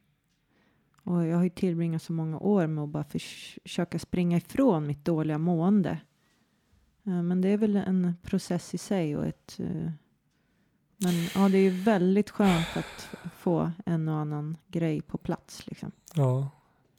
Och 1.04 1.26
jag 1.26 1.38
har 1.38 1.44
ju 1.44 1.50
tillbringat 1.50 2.02
så 2.02 2.14
många 2.14 2.40
år 2.40 2.68
med 2.68 2.84
att 2.84 2.90
bara 2.90 3.04
försöka 3.04 4.00
springa 4.00 4.38
ifrån 4.38 4.88
mitt 4.88 5.06
dåliga 5.06 5.38
mående. 5.38 5.98
Eh, 7.06 7.24
men 7.24 7.42
det 7.42 7.50
är 7.50 7.58
väl 7.58 7.76
en 7.76 8.16
process 8.22 8.74
i 8.74 8.78
sig 8.78 9.18
och 9.18 9.26
ett 9.26 9.60
eh, 9.60 9.92
men 11.04 11.14
ja, 11.36 11.50
det 11.50 11.58
är 11.58 11.62
ju 11.62 11.84
väldigt 11.84 12.30
skönt 12.30 12.68
att 12.76 13.10
få 13.38 13.72
en 13.86 14.08
och 14.10 14.16
annan 14.16 14.58
grej 14.68 15.02
på 15.02 15.18
plats 15.18 15.68
liksom. 15.68 15.92
Ja. 16.16 16.50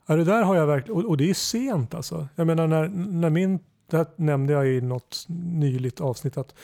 Ja, 0.05 0.15
det 0.15 0.23
där 0.23 0.43
har 0.43 0.55
jag 0.55 0.67
verkligen, 0.67 1.01
och, 1.01 1.09
och 1.09 1.17
det 1.17 1.29
är 1.29 1.33
sent 1.33 1.93
alltså. 1.93 2.27
Jag 2.35 2.47
menar 2.47 2.67
när, 2.67 2.87
när 2.87 3.29
min, 3.29 3.59
det 3.89 3.97
här 3.97 4.07
nämnde 4.15 4.53
jag 4.53 4.67
i 4.67 4.81
något 4.81 5.25
nyligt 5.29 6.01
avsnitt 6.01 6.37
att 6.37 6.55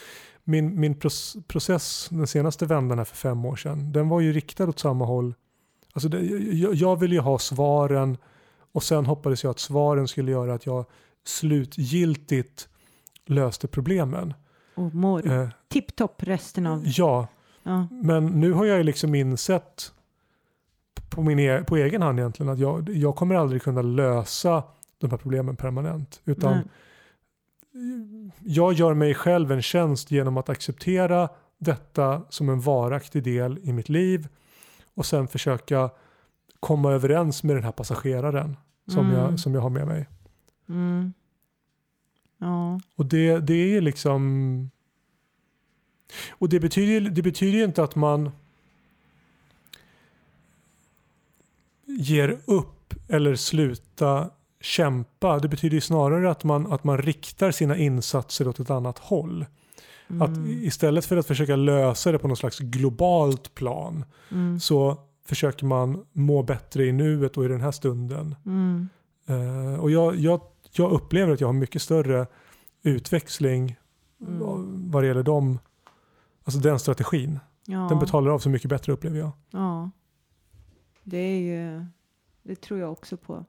min, 0.43 0.80
min 0.80 0.99
process, 1.47 2.08
den 2.12 2.27
senaste 2.27 2.65
vändan 2.65 2.97
här 2.97 3.06
för 3.06 3.15
fem 3.15 3.45
år 3.45 3.56
sedan, 3.56 3.91
den 3.91 4.10
var 4.10 4.19
ju 4.19 4.34
riktad 4.34 4.69
åt 4.69 4.80
samma 4.80 5.06
håll. 5.06 5.34
Alltså 5.93 6.10
det, 6.10 6.19
jag, 6.54 6.73
jag 6.73 6.99
ville 6.99 7.15
ju 7.15 7.21
ha 7.21 7.39
svaren 7.39 8.17
och 8.71 8.84
sen 8.84 9.06
hoppades 9.06 9.43
jag 9.43 9.51
att 9.51 9.60
svaren 9.60 10.08
skulle 10.08 10.32
göra 10.32 10.54
att 10.54 10.65
jag 10.65 10.86
slutgiltigt 11.23 12.67
löste 13.25 13.67
problemen. 13.67 14.34
Och 14.75 14.95
mår 14.95 15.32
eh, 15.32 15.49
tipptopp 15.67 16.23
resten 16.23 16.67
av... 16.67 16.84
Ja, 16.86 17.27
ja, 17.63 17.88
men 17.91 18.25
nu 18.25 18.54
har 18.54 18.65
jag 18.65 18.77
ju 18.77 18.84
liksom 18.84 19.15
insett 19.15 19.93
på, 21.10 21.21
min 21.21 21.39
e 21.39 21.63
på 21.67 21.77
egen 21.77 22.01
hand 22.01 22.19
egentligen 22.19 22.51
att 22.51 22.60
jag, 22.60 22.89
jag 22.89 23.15
kommer 23.15 23.36
aldrig 23.36 23.62
kunna 23.62 23.82
lösa 23.82 24.63
de 24.97 25.12
här 25.12 25.17
problemen 25.17 25.56
permanent. 25.56 26.21
Utan 26.25 26.54
Nej. 27.71 28.32
jag 28.39 28.73
gör 28.73 28.93
mig 28.93 29.13
själv 29.13 29.51
en 29.51 29.62
tjänst 29.62 30.12
genom 30.12 30.38
att 30.38 30.49
acceptera 30.49 31.30
detta 31.58 32.21
som 32.30 32.49
en 32.49 32.62
varaktig 32.62 33.23
del 33.23 33.60
i 33.63 33.73
mitt 33.73 33.89
liv 33.89 34.27
och 34.93 35.06
sen 35.06 35.27
försöka 35.27 35.89
komma 36.60 36.91
överens 36.91 37.43
med 37.43 37.56
den 37.56 37.63
här 37.63 37.71
passageraren 37.71 38.58
som, 38.88 39.06
mm. 39.06 39.17
jag, 39.17 39.39
som 39.39 39.54
jag 39.54 39.62
har 39.62 39.69
med 39.69 39.88
mig. 39.88 40.08
Mm. 40.69 41.13
Ja. 42.38 42.80
Och 42.95 43.06
det, 43.06 43.39
det 43.39 43.75
är 43.77 43.82
liksom... 43.82 44.71
Och 46.32 46.49
det 46.49 46.60
betyder, 46.60 47.10
det 47.10 47.21
betyder 47.21 47.63
inte 47.63 47.84
att 47.84 47.95
man 47.95 48.32
ger 51.86 52.39
upp 52.45 52.93
eller 53.08 53.36
sluta 53.36 54.30
kämpa. 54.60 55.39
Det 55.39 55.47
betyder 55.47 55.80
snarare 55.80 56.32
att 56.32 56.43
man, 56.43 56.71
att 56.71 56.84
man 56.84 56.97
riktar 56.97 57.51
sina 57.51 57.77
insatser 57.77 58.47
åt 58.47 58.60
ett 58.60 58.69
annat 58.69 58.99
håll. 58.99 59.45
Mm. 60.12 60.21
Att 60.21 60.47
istället 60.47 61.06
för 61.06 61.17
att 61.17 61.28
försöka 61.28 61.56
lösa 61.56 62.12
det 62.12 62.19
på 62.19 62.28
något 62.28 62.39
slags 62.39 62.60
globalt 62.60 63.54
plan 63.54 64.06
mm. 64.32 64.60
så 64.60 64.97
försöker 65.26 65.65
man 65.65 66.06
må 66.12 66.43
bättre 66.43 66.86
i 66.86 66.91
nuet 66.91 67.38
och 67.38 67.45
i 67.45 67.47
den 67.47 67.62
här 67.62 67.71
stunden. 67.71 68.36
Mm. 68.45 68.89
Uh, 69.30 69.80
och 69.80 69.91
jag, 69.91 70.15
jag, 70.15 70.41
jag 70.71 70.91
upplever 70.91 71.34
att 71.34 71.41
jag 71.41 71.47
har 71.47 71.54
mycket 71.54 71.82
större 71.82 72.28
utväxling 72.84 73.76
mm. 74.21 74.91
vad 74.91 75.04
det 75.04 75.08
gäller 75.08 75.24
dem. 75.24 75.60
Alltså 76.43 76.60
den 76.60 76.80
strategin. 76.80 77.39
Ja. 77.65 77.88
Den 77.89 78.00
betalar 78.00 78.32
av 78.32 78.39
så 78.39 78.50
mycket 78.50 78.69
bättre 78.69 78.93
upplever 78.93 79.19
jag. 79.19 79.32
Ja. 79.52 79.89
Det 81.04 81.17
är 81.17 81.39
ju, 81.39 81.86
det 82.43 82.62
tror 82.62 82.80
jag 82.80 82.91
också 82.91 83.17
på. 83.17 83.45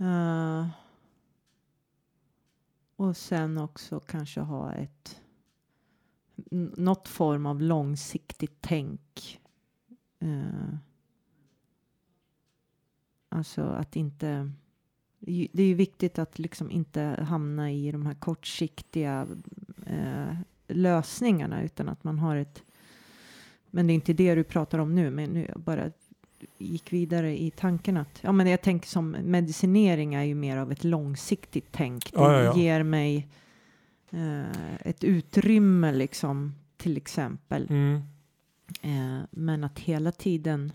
Uh, 0.00 0.66
och 3.00 3.16
sen 3.16 3.58
också 3.58 4.00
kanske 4.00 4.40
ha 4.40 4.72
ett 4.72 5.20
något 6.76 7.08
form 7.08 7.46
av 7.46 7.62
långsiktigt 7.62 8.56
tänk. 8.60 9.40
Eh, 10.18 10.74
alltså 13.28 13.62
att 13.62 13.96
inte 13.96 14.52
det 15.18 15.62
är 15.62 15.66
ju 15.66 15.74
viktigt 15.74 16.18
att 16.18 16.38
liksom 16.38 16.70
inte 16.70 17.02
hamna 17.28 17.72
i 17.72 17.92
de 17.92 18.06
här 18.06 18.14
kortsiktiga 18.14 19.26
eh, 19.86 20.36
lösningarna 20.68 21.62
utan 21.62 21.88
att 21.88 22.04
man 22.04 22.18
har 22.18 22.36
ett 22.36 22.62
men 23.70 23.86
det 23.86 23.92
är 23.92 23.94
inte 23.94 24.12
det 24.12 24.34
du 24.34 24.44
pratar 24.44 24.78
om 24.78 24.94
nu, 24.94 25.10
men 25.10 25.30
nu 25.30 25.52
bara 25.56 25.90
gick 26.58 26.92
vidare 26.92 27.42
i 27.42 27.50
tanken 27.50 27.96
att 27.96 28.18
ja, 28.22 28.32
men 28.32 28.46
jag 28.46 28.62
tänker 28.62 28.88
som 28.88 29.10
medicinering 29.10 30.14
är 30.14 30.24
ju 30.24 30.34
mer 30.34 30.56
av 30.56 30.72
ett 30.72 30.84
långsiktigt 30.84 31.68
tänk. 31.70 32.12
Det 32.12 32.18
ja, 32.20 32.32
ja, 32.32 32.42
ja. 32.42 32.56
ger 32.56 32.82
mig 32.82 33.28
eh, 34.10 34.76
ett 34.80 35.04
utrymme 35.04 35.92
liksom 35.92 36.54
till 36.76 36.96
exempel. 36.96 37.66
Mm. 37.70 38.02
Eh, 38.82 39.24
men 39.30 39.64
att 39.64 39.78
hela 39.78 40.12
tiden 40.12 40.72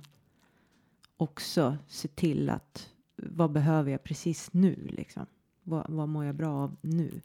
också 1.18 1.78
se 1.88 2.08
till 2.08 2.50
att 2.50 2.90
vad 3.16 3.52
behöver 3.52 3.92
jag 3.92 4.04
precis 4.04 4.54
nu 4.54 4.76
liksom? 4.90 5.26
Vad, 5.64 5.86
vad 5.90 6.10
mår 6.10 6.26
jag 6.26 6.36
bra 6.36 6.50
av 6.50 6.76
nu? 6.82 7.22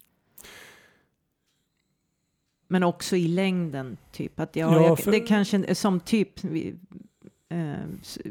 Men 2.68 2.82
också 2.82 3.16
i 3.16 3.28
längden, 3.28 3.96
typ. 4.12 4.40
Att 4.40 4.56
ja, 4.56 4.74
ja 4.74 4.96
för... 4.96 5.10
det 5.10 5.20
kanske 5.20 5.74
som 5.74 6.00
typ 6.00 6.40
eh, 7.50 7.74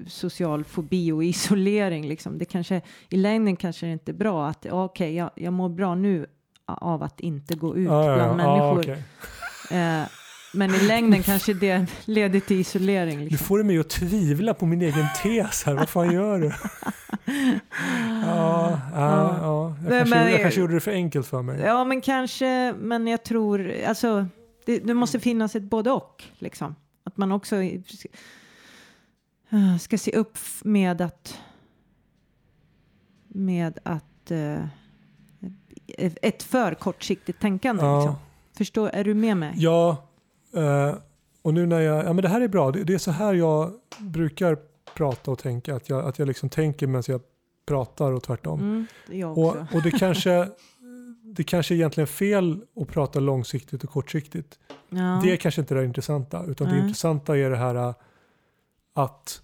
social 0.08 0.64
fobi 0.64 1.12
och 1.12 1.24
isolering, 1.24 2.08
liksom. 2.08 2.38
Det 2.38 2.46
kanske 2.46 2.82
i 3.10 3.18
längden 3.18 3.56
kanske 3.56 3.88
är 3.88 3.92
inte 3.92 4.14
bra 4.14 4.48
att 4.48 4.66
okej, 4.66 4.74
okay, 4.74 5.14
jag, 5.14 5.30
jag 5.36 5.54
mår 5.54 5.70
bra 5.70 5.96
nu 5.96 6.26
av 6.66 7.04
att 7.04 7.20
inte 7.20 7.56
gå 7.56 7.78
ut 7.78 7.90
ah, 7.90 8.16
bland 8.16 8.32
ja, 8.32 8.36
människor. 8.36 8.78
Ah, 8.78 8.80
okay. 8.80 9.78
eh, 9.78 10.08
men 10.54 10.76
i 10.76 10.80
längden 10.80 11.24
kanske 11.24 11.54
det 11.54 11.86
leder 12.06 12.40
till 12.40 12.60
isolering. 12.60 13.20
Liksom. 13.20 13.38
Du 13.38 13.38
får 13.38 13.64
mig 13.64 13.80
att 13.80 13.90
tvivla 13.90 14.54
på 14.54 14.66
min 14.66 14.82
egen 14.82 15.08
tes 15.24 15.64
här. 15.64 15.74
Vad 15.74 15.90
fan 15.90 16.14
gör 16.14 16.40
du? 16.40 16.48
ja, 18.26 18.82
ja, 18.94 19.38
ja. 19.42 19.76
Jag, 19.84 19.92
kanske, 19.92 20.16
men, 20.16 20.32
jag 20.32 20.42
kanske 20.42 20.60
gjorde 20.60 20.74
det 20.74 20.80
för 20.80 20.92
enkelt 20.92 21.28
för 21.28 21.42
mig. 21.42 21.62
Ja, 21.62 21.84
men 21.84 22.02
kanske. 22.02 22.74
Men 22.80 23.08
jag 23.08 23.24
tror, 23.24 23.74
alltså, 23.88 24.26
det, 24.66 24.80
det 24.80 24.94
måste 24.94 25.20
finnas 25.20 25.56
ett 25.56 25.64
både 25.64 25.92
och. 25.92 26.24
Liksom. 26.40 26.76
Att 27.04 27.18
man 27.18 27.32
också 27.32 27.56
ska 29.80 29.98
se 29.98 30.12
upp 30.12 30.38
med 30.64 31.02
att 31.02 31.40
med 33.28 33.80
att 33.84 34.32
uh, 34.32 34.66
ett 36.22 36.44
för 36.44 36.74
kortsiktigt 36.74 37.42
tänkande. 37.42 37.84
Ja. 37.84 38.00
Liksom. 38.00 38.16
Förstår, 38.58 38.90
är 38.90 39.04
du 39.04 39.14
med 39.14 39.38
mig? 39.38 39.54
Ja, 39.56 40.06
Uh, 40.58 40.96
och 41.42 41.54
nu 41.54 41.66
när 41.66 41.80
jag, 41.80 42.06
ja 42.06 42.14
men 42.14 42.22
det 42.22 42.28
här 42.28 42.42
är 42.42 42.48
bra, 42.48 42.72
det, 42.72 42.84
det, 42.84 42.94
är 42.94 42.98
så 42.98 43.12
här 43.12 43.34
jag 43.34 43.74
brukar 44.00 44.58
prata 44.96 45.32
och 45.32 45.40
tänka, 45.40 45.76
att 45.76 45.90
jag, 45.90 46.06
att 46.06 46.20
jag 46.20 46.28
liksom 46.28 46.50
tänker 46.50 46.88
medan 46.88 47.04
jag 47.08 47.22
pratar 47.66 48.12
och 48.12 48.24
tvärtom. 48.24 48.60
Mm, 48.60 48.88
jag 49.10 49.38
och, 49.38 49.56
och 49.74 49.84
det 49.84 49.92
kanske 50.00 50.50
det 51.24 51.44
kanske 51.44 51.74
är 51.74 51.76
egentligen 51.76 52.08
fel 52.08 52.62
att 52.76 52.88
prata 52.88 53.20
långsiktigt 53.20 53.84
och 53.84 53.90
kortsiktigt. 53.90 54.60
Ja. 54.90 55.22
Det 55.24 55.32
är 55.32 55.38
kanske 55.38 55.62
inte 55.62 55.76
det 55.76 55.86
intressanta, 55.86 56.44
utan 56.46 56.68
mm. 56.68 56.80
det 56.80 56.86
intressanta 56.86 57.38
är 57.38 57.50
det 57.50 57.58
här 57.58 57.76
äh, 57.76 57.94
att 59.00 59.42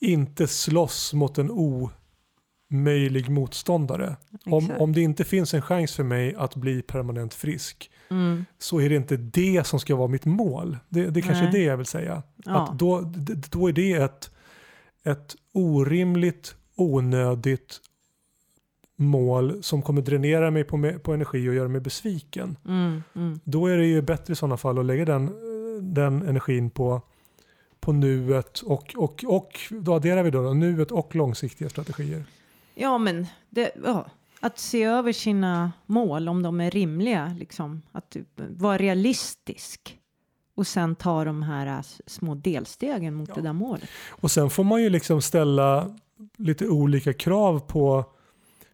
inte 0.00 0.46
slåss 0.46 1.14
mot 1.14 1.38
en 1.38 1.50
omöjlig 1.50 3.28
motståndare. 3.28 4.16
Om, 4.46 4.70
om 4.78 4.92
det 4.92 5.00
inte 5.00 5.24
finns 5.24 5.54
en 5.54 5.62
chans 5.62 5.94
för 5.94 6.02
mig 6.02 6.34
att 6.34 6.56
bli 6.56 6.82
permanent 6.82 7.34
frisk 7.34 7.90
mm. 8.10 8.44
så 8.58 8.80
är 8.80 8.88
det 8.88 8.96
inte 8.96 9.16
det 9.16 9.66
som 9.66 9.80
ska 9.80 9.96
vara 9.96 10.08
mitt 10.08 10.24
mål. 10.24 10.78
Det, 10.88 11.10
det 11.10 11.22
kanske 11.22 11.44
är 11.44 11.52
det 11.52 11.62
jag 11.62 11.76
vill 11.76 11.86
säga. 11.86 12.22
Ja. 12.36 12.62
Att 12.62 12.78
då, 12.78 13.12
då 13.50 13.68
är 13.68 13.72
det 13.72 13.92
ett, 13.92 14.30
ett 15.04 15.36
orimligt, 15.52 16.56
onödigt 16.76 17.80
mål 18.96 19.62
som 19.62 19.82
kommer 19.82 20.02
dränera 20.02 20.50
mig 20.50 20.64
på, 20.64 20.92
på 21.02 21.14
energi 21.14 21.48
och 21.48 21.54
göra 21.54 21.68
mig 21.68 21.80
besviken. 21.80 22.56
Mm, 22.64 23.02
mm. 23.14 23.40
Då 23.44 23.66
är 23.66 23.78
det 23.78 23.86
ju 23.86 24.02
bättre 24.02 24.32
i 24.32 24.36
sådana 24.36 24.56
fall 24.56 24.78
att 24.78 24.86
lägga 24.86 25.04
den, 25.04 25.32
den 25.94 26.28
energin 26.28 26.70
på, 26.70 27.02
på 27.84 27.92
nuet 27.92 28.60
och, 28.60 28.94
och, 28.96 29.24
och 29.26 29.60
då 29.70 29.94
adderar 29.94 30.22
vi 30.22 30.30
då, 30.30 30.42
då 30.42 30.54
nuet 30.54 30.90
och 30.92 31.14
långsiktiga 31.14 31.68
strategier. 31.68 32.24
Ja, 32.74 32.98
men 32.98 33.26
det, 33.50 33.70
ja, 33.84 34.06
att 34.40 34.58
se 34.58 34.82
över 34.82 35.12
sina 35.12 35.72
mål, 35.86 36.28
om 36.28 36.42
de 36.42 36.60
är 36.60 36.70
rimliga, 36.70 37.36
liksom. 37.38 37.82
att 37.92 38.16
vara 38.36 38.78
realistisk 38.78 39.98
och 40.54 40.66
sen 40.66 40.94
ta 40.94 41.24
de 41.24 41.42
här 41.42 41.66
äh, 41.66 41.80
små 42.06 42.34
delstegen 42.34 43.14
mot 43.14 43.28
ja. 43.28 43.34
det 43.34 43.40
där 43.40 43.52
målet. 43.52 43.88
Och 44.08 44.30
sen 44.30 44.50
får 44.50 44.64
man 44.64 44.82
ju 44.82 44.90
liksom 44.90 45.22
ställa 45.22 45.96
lite 46.36 46.68
olika 46.68 47.12
krav 47.12 47.58
på, 47.58 48.04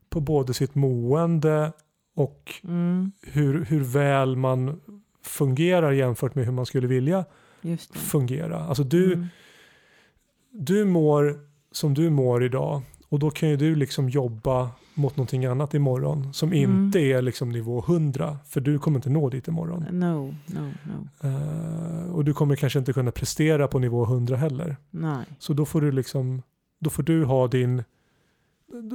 på 0.08 0.20
både 0.20 0.54
sitt 0.54 0.74
mående 0.74 1.72
och 2.14 2.54
mm. 2.64 3.12
hur, 3.22 3.64
hur 3.64 3.84
väl 3.84 4.36
man 4.36 4.80
fungerar 5.22 5.92
jämfört 5.92 6.34
med 6.34 6.44
hur 6.44 6.52
man 6.52 6.66
skulle 6.66 6.86
vilja 6.86 7.24
fungera. 7.94 8.64
Alltså 8.64 8.84
du, 8.84 9.12
mm. 9.12 9.26
du 10.50 10.84
mår 10.84 11.40
som 11.72 11.94
du 11.94 12.10
mår 12.10 12.44
idag 12.44 12.82
och 13.08 13.18
då 13.18 13.30
kan 13.30 13.48
ju 13.48 13.56
du 13.56 13.74
liksom 13.74 14.08
jobba 14.08 14.70
mot 14.94 15.16
någonting 15.16 15.44
annat 15.44 15.74
imorgon 15.74 16.34
som 16.34 16.52
mm. 16.52 16.84
inte 16.84 16.98
är 16.98 17.22
liksom 17.22 17.48
nivå 17.48 17.78
100 17.78 18.38
för 18.46 18.60
du 18.60 18.78
kommer 18.78 18.98
inte 18.98 19.10
nå 19.10 19.30
dit 19.30 19.48
imorgon. 19.48 19.86
No, 19.90 20.34
no, 20.46 20.72
no. 20.84 21.28
Uh, 21.28 22.14
och 22.14 22.24
du 22.24 22.34
kommer 22.34 22.56
kanske 22.56 22.78
inte 22.78 22.92
kunna 22.92 23.10
prestera 23.10 23.68
på 23.68 23.78
nivå 23.78 24.04
100 24.04 24.36
heller. 24.36 24.76
Nej. 24.90 25.24
Så 25.38 25.52
då 25.52 25.64
får 25.64 25.80
du 25.80 25.92
liksom, 25.92 26.42
då 26.78 26.90
får 26.90 27.02
du 27.02 27.24
ha 27.24 27.48
din, 27.48 27.84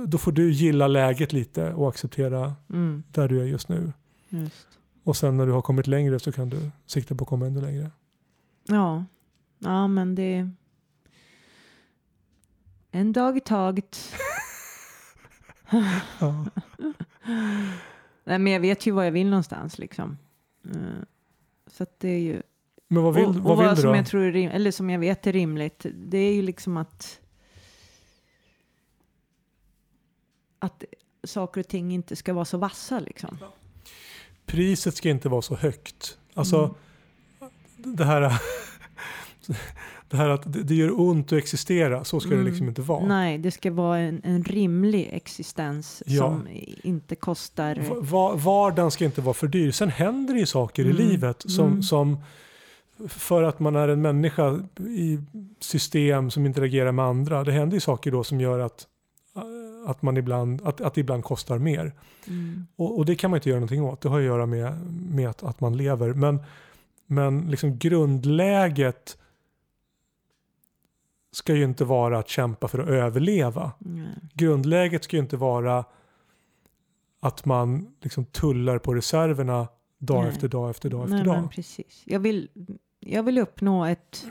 då 0.07 0.17
får 0.17 0.31
du 0.31 0.51
gilla 0.51 0.87
läget 0.87 1.33
lite 1.33 1.73
och 1.73 1.89
acceptera 1.89 2.55
mm. 2.69 3.03
där 3.11 3.27
du 3.27 3.41
är 3.41 3.45
just 3.45 3.69
nu. 3.69 3.93
Just. 4.29 4.67
Och 5.03 5.17
sen 5.17 5.37
när 5.37 5.45
du 5.45 5.51
har 5.51 5.61
kommit 5.61 5.87
längre 5.87 6.19
så 6.19 6.31
kan 6.31 6.49
du 6.49 6.57
sikta 6.85 7.15
på 7.15 7.23
att 7.23 7.29
komma 7.29 7.47
ännu 7.47 7.61
längre. 7.61 7.91
Ja, 8.67 9.05
ja 9.59 9.87
men 9.87 10.15
det 10.15 10.49
En 12.91 13.13
dag 13.13 13.37
i 13.37 13.41
taget. 13.41 14.15
Ja. 16.19 16.45
Nej, 18.23 18.39
men 18.39 18.47
jag 18.47 18.59
vet 18.59 18.85
ju 18.85 18.91
var 18.91 19.03
jag 19.03 19.11
vill 19.11 19.29
någonstans 19.29 19.77
liksom. 19.77 20.17
Eh, 20.65 21.03
så 21.67 21.83
att 21.83 21.99
det 21.99 22.09
är 22.09 22.19
ju... 22.19 22.41
Men 22.87 23.03
vad 23.03 23.15
vill, 23.15 23.25
och, 23.25 23.35
vad 23.35 23.51
och 23.53 23.59
vill 23.59 23.67
vad 23.67 23.77
du 23.77 23.81
som 23.81 23.91
då? 23.91 23.97
jag 23.97 24.05
tror 24.05 24.23
är 24.23 24.31
rim, 24.31 24.49
eller 24.49 24.71
som 24.71 24.89
jag 24.89 24.99
vet 24.99 25.27
är 25.27 25.33
rimligt, 25.33 25.85
det 25.93 26.17
är 26.17 26.33
ju 26.33 26.41
liksom 26.41 26.77
att 26.77 27.19
att 30.59 30.83
saker 31.23 31.61
och 31.61 31.67
ting 31.67 31.91
inte 31.91 32.15
ska 32.15 32.33
vara 32.33 32.45
så 32.45 32.57
vassa 32.57 32.99
liksom. 32.99 33.37
Priset 34.45 34.95
ska 34.95 35.09
inte 35.09 35.29
vara 35.29 35.41
så 35.41 35.55
högt. 35.55 36.17
Alltså 36.33 36.57
Mm. 36.57 36.75
Det 37.85 38.05
här 38.05 38.21
det 40.09 40.17
här 40.17 40.29
att 40.29 40.53
det, 40.53 40.63
det 40.63 40.75
gör 40.75 40.99
ont 40.99 41.25
att 41.31 41.37
existera, 41.37 42.03
så 42.03 42.19
ska 42.19 42.29
det 42.29 42.35
Mm. 42.35 42.47
liksom 42.47 42.67
inte 42.67 42.81
vara. 42.81 43.05
Nej, 43.05 43.37
det 43.37 43.51
ska 43.51 43.71
vara 43.71 43.97
en, 43.99 44.21
en 44.23 44.43
rimlig 44.43 45.09
existens 45.11 46.03
Ja. 46.05 46.17
som 46.21 46.47
inte 46.83 47.15
kostar... 47.15 47.75
Va- 47.89 47.95
va- 48.01 48.35
Vardagen 48.35 48.91
ska 48.91 49.05
inte 49.05 49.21
vara 49.21 49.33
för 49.33 49.47
dyr. 49.47 49.71
Sen 49.71 49.89
händer 49.89 50.33
det 50.33 50.39
ju 50.39 50.45
saker 50.45 50.85
Mm. 50.85 50.95
i 50.97 50.99
livet 50.99 51.43
som, 51.51 51.65
Mm. 51.67 51.83
som 51.83 52.17
för 53.07 53.43
att 53.43 53.59
man 53.59 53.75
är 53.75 53.87
en 53.87 54.01
människa 54.01 54.59
i 54.79 55.19
system 55.59 56.31
som 56.31 56.45
interagerar 56.45 56.91
med 56.91 57.05
andra. 57.05 57.43
Det 57.43 57.51
händer 57.51 57.75
ju 57.77 57.81
saker 57.81 58.11
då 58.11 58.23
som 58.23 58.41
gör 58.41 58.59
att, 58.59 58.87
att, 59.87 60.01
man 60.01 60.17
ibland, 60.17 60.61
att, 60.63 60.81
att 60.81 60.93
det 60.93 61.01
ibland 61.01 61.23
kostar 61.23 61.57
mer. 61.57 61.93
Mm. 62.27 62.65
Och, 62.75 62.97
och 62.97 63.05
det 63.05 63.15
kan 63.15 63.29
man 63.31 63.37
inte 63.37 63.49
göra 63.49 63.59
någonting 63.59 63.83
åt. 63.83 64.01
Det 64.01 64.09
har 64.09 64.19
att 64.19 64.25
göra 64.25 64.45
med, 64.45 64.91
med 65.11 65.29
att, 65.29 65.43
att 65.43 65.61
man 65.61 65.77
lever. 65.77 66.13
Men, 66.13 66.39
men 67.05 67.51
liksom 67.51 67.77
grundläget 67.77 69.17
ska 71.31 71.55
ju 71.55 71.63
inte 71.63 71.85
vara 71.85 72.19
att 72.19 72.29
kämpa 72.29 72.67
för 72.67 72.79
att 72.79 72.87
överleva. 72.87 73.71
Nej. 73.79 74.07
Grundläget 74.33 75.03
ska 75.03 75.15
ju 75.15 75.21
inte 75.21 75.37
vara 75.37 75.85
att 77.19 77.45
man 77.45 77.95
liksom 78.01 78.25
tullar 78.25 78.77
på 78.77 78.93
reserverna 78.93 79.67
dag 79.97 80.23
Nej. 80.23 80.31
efter 80.31 80.47
dag 80.47 80.69
efter 80.69 80.89
dag 80.89 81.03
efter 81.03 81.15
Nej, 81.15 81.25
dag. 81.25 81.35
men 81.35 81.49
precis. 81.49 82.03
Jag 82.05 82.19
vill, 82.19 82.49
jag 82.99 83.23
vill 83.23 83.37
uppnå 83.37 83.85
ett 83.85 84.25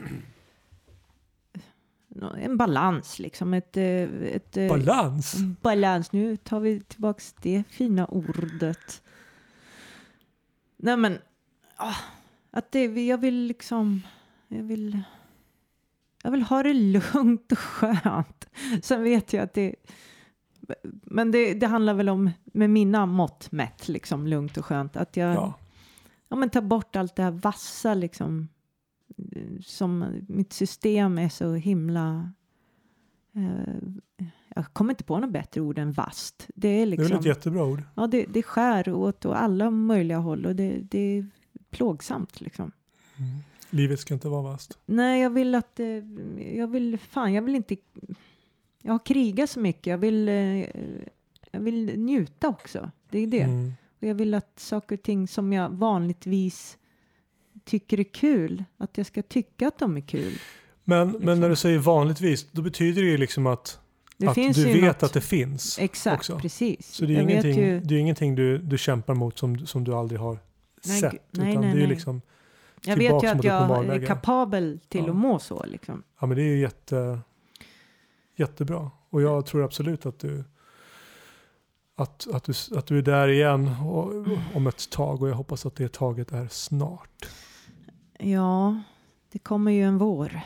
en 2.37 2.57
balans 2.57 3.19
liksom. 3.19 3.53
Ett, 3.53 3.77
eh, 3.77 3.83
ett, 3.83 4.57
eh, 4.57 4.67
Balans! 4.67 5.35
balans. 5.61 6.11
Nu 6.11 6.37
tar 6.37 6.59
vi 6.59 6.79
tillbaks 6.79 7.35
det 7.41 7.63
fina 7.69 8.05
ordet. 8.05 9.03
Nej 10.77 10.97
men, 10.97 11.17
ah, 11.75 11.95
att 12.55 12.71
det, 12.71 13.05
jag 13.07 13.17
vill 13.17 13.35
liksom, 13.35 14.01
jag 14.47 14.63
vill, 14.63 15.01
jag 16.23 16.31
vill 16.31 16.41
ha 16.41 16.63
det 16.63 16.73
lugnt 16.73 17.51
och 17.51 17.57
skönt. 17.57 18.45
Sen 18.83 19.03
vet 19.03 19.33
jag 19.33 19.43
att 19.43 19.53
det, 19.53 19.75
men 21.03 21.31
det, 21.31 21.53
det 21.53 21.67
handlar 21.67 21.93
väl 21.93 22.09
om, 22.09 22.31
med 22.43 22.69
mina 22.69 23.05
mått 23.05 23.51
mätt, 23.51 23.87
liksom 23.87 24.27
lugnt 24.27 24.57
och 24.57 24.65
skönt, 24.65 24.95
att 24.97 25.17
jag 25.17 25.35
Ja. 25.35 25.53
ja, 26.29 26.35
men 26.35 26.49
ta 26.49 26.61
bort 26.61 26.95
allt 26.95 27.15
det 27.15 27.23
här 27.23 27.31
vassa 27.31 27.93
liksom. 27.93 28.47
Som 29.61 30.05
mitt 30.27 30.53
system 30.53 31.17
är 31.17 31.29
så 31.29 31.53
himla... 31.53 32.31
Eh, 33.35 33.75
jag 34.55 34.73
kommer 34.73 34.93
inte 34.93 35.03
på 35.03 35.19
något 35.19 35.31
bättre 35.31 35.61
ord 35.61 35.79
än 35.79 35.91
vast. 35.91 36.49
Det 36.55 36.67
är 36.67 36.71
Det 36.75 36.81
är 36.81 36.85
liksom... 36.85 37.07
väl 37.07 37.19
ett 37.19 37.25
jättebra 37.25 37.63
ord. 37.63 37.83
ja, 37.95 38.07
det, 38.07 38.25
det 38.29 38.43
skär 38.43 38.89
åt 38.89 39.25
och 39.25 39.41
alla 39.41 39.69
möjliga 39.69 40.17
håll 40.17 40.45
och 40.45 40.55
det, 40.55 40.79
det 40.81 41.25
plågsamt 41.75 42.41
liksom. 42.41 42.71
Mm. 43.17 43.29
Livet 43.69 43.99
ska 43.99 44.13
inte 44.13 44.29
vara 44.29 44.41
vast. 44.41 44.77
Nej, 44.85 45.21
jag 45.21 45.29
vill 45.29 45.55
att... 45.55 45.79
Eh, 45.79 45.87
jag 46.57 46.67
vill... 46.67 46.97
Fan, 46.99 47.33
jag 47.33 47.41
vill 47.41 47.55
inte... 47.55 47.75
Jag 48.81 48.91
har 48.91 49.05
krigat 49.05 49.49
så 49.49 49.59
mycket. 49.59 49.85
Jag 49.85 49.97
vill... 49.97 50.29
Eh, 50.29 50.65
jag 51.51 51.59
vill 51.59 51.99
njuta 51.99 52.47
också. 52.47 52.91
Det 53.09 53.19
är 53.19 53.27
det. 53.27 53.41
Mm. 53.41 53.73
Och 53.99 54.07
jag 54.07 54.15
vill 54.15 54.33
att 54.33 54.59
saker 54.59 54.95
och 54.95 55.03
ting 55.03 55.27
som 55.27 55.53
jag 55.53 55.69
vanligtvis 55.69 56.77
tycker 57.63 57.99
är 57.99 58.03
kul, 58.03 58.63
att 58.77 58.97
jag 58.97 59.07
ska 59.07 59.21
tycka 59.21 59.67
att 59.67 59.79
de 59.79 59.97
är 59.97 60.01
kul. 60.01 60.33
Men, 60.83 61.07
Liksom. 61.07 61.25
men 61.25 61.39
när 61.39 61.49
du 61.49 61.55
säger 61.55 61.79
vanligtvis, 61.79 62.51
då 62.51 62.61
betyder 62.61 63.01
det 63.01 63.07
ju 63.07 63.17
liksom 63.17 63.47
att, 63.47 63.79
Det 64.17 64.27
att 64.27 64.35
du 64.35 64.63
vet 64.63 64.81
något, 64.81 65.03
att 65.03 65.13
det 65.13 65.21
finns. 65.21 65.79
Exakt, 65.79 66.19
också. 66.19 66.39
precis. 66.39 66.91
Så 66.91 67.05
det 67.05 67.13
är 67.13 67.15
jag 67.15 67.31
ingenting, 67.31 67.59
ju, 67.59 67.79
det 67.79 67.95
är 67.95 67.99
ingenting 67.99 68.35
du, 68.35 68.57
du 68.57 68.77
kämpar 68.77 69.13
mot 69.13 69.39
som, 69.39 69.67
som 69.67 69.83
du 69.83 69.93
aldrig 69.93 70.19
har 70.19 70.39
Nej, 70.87 71.01
gud, 71.01 71.19
nej, 71.31 71.51
utan 71.51 71.61
nej, 71.61 71.75
det 71.75 71.83
är 71.83 71.87
liksom, 71.87 72.21
jag 72.81 72.97
vet 72.97 73.23
ju 73.23 73.27
att 73.27 73.43
jag 73.43 73.85
är 73.95 74.05
kapabel 74.05 74.79
till 74.89 75.03
Ja. 75.05 75.09
att 75.09 75.15
må 75.15 75.39
så. 75.39 75.65
Liksom. 75.65 76.03
ja 76.19 76.27
men 76.27 76.37
det 76.37 76.43
är 76.43 76.55
jätte, 76.55 77.19
jättebra. 78.35 78.91
Och 79.09 79.21
jag 79.21 79.45
tror 79.45 79.63
absolut 79.63 80.05
att 80.05 80.19
du, 80.19 80.43
att, 81.95 82.27
att 82.33 82.43
du, 82.43 82.53
att 82.77 82.85
du 82.85 82.97
är 82.97 83.01
där 83.01 83.27
igen 83.27 83.67
och, 83.83 84.27
om 84.55 84.67
ett 84.67 84.89
tag 84.89 85.21
och 85.21 85.29
jag 85.29 85.35
hoppas 85.35 85.65
att 85.65 85.75
det 85.75 85.93
taget 85.93 86.31
är 86.31 86.47
snart. 86.47 87.25
Ja, 88.19 88.81
det 89.31 89.39
kommer 89.39 89.71
ju 89.71 89.83
en 89.83 89.97
vår. 89.97 90.39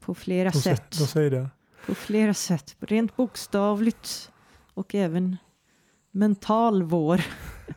På 0.00 0.14
flera 0.14 0.50
De, 0.50 0.58
sä- 0.58 0.62
sätt. 0.62 0.90
de 0.98 1.06
säger 1.06 1.30
det. 1.30 1.48
På 1.86 1.94
flera 1.94 2.34
sätt. 2.34 2.76
Rent 2.80 3.16
bokstavligt 3.16 4.30
och 4.74 4.94
även 4.94 5.36
mental 6.10 6.82
vår. 6.82 7.24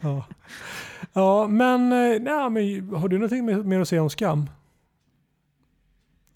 Ja, 0.02 0.26
ja 1.14 1.48
men, 1.48 1.82
eh, 1.92 2.22
nej, 2.22 2.50
men 2.50 2.96
har 2.96 3.08
du 3.08 3.18
någonting 3.18 3.70
mer, 3.70 3.80
att 3.80 3.88
säga 3.88 4.04
om 4.04 4.10
skam? 4.10 4.50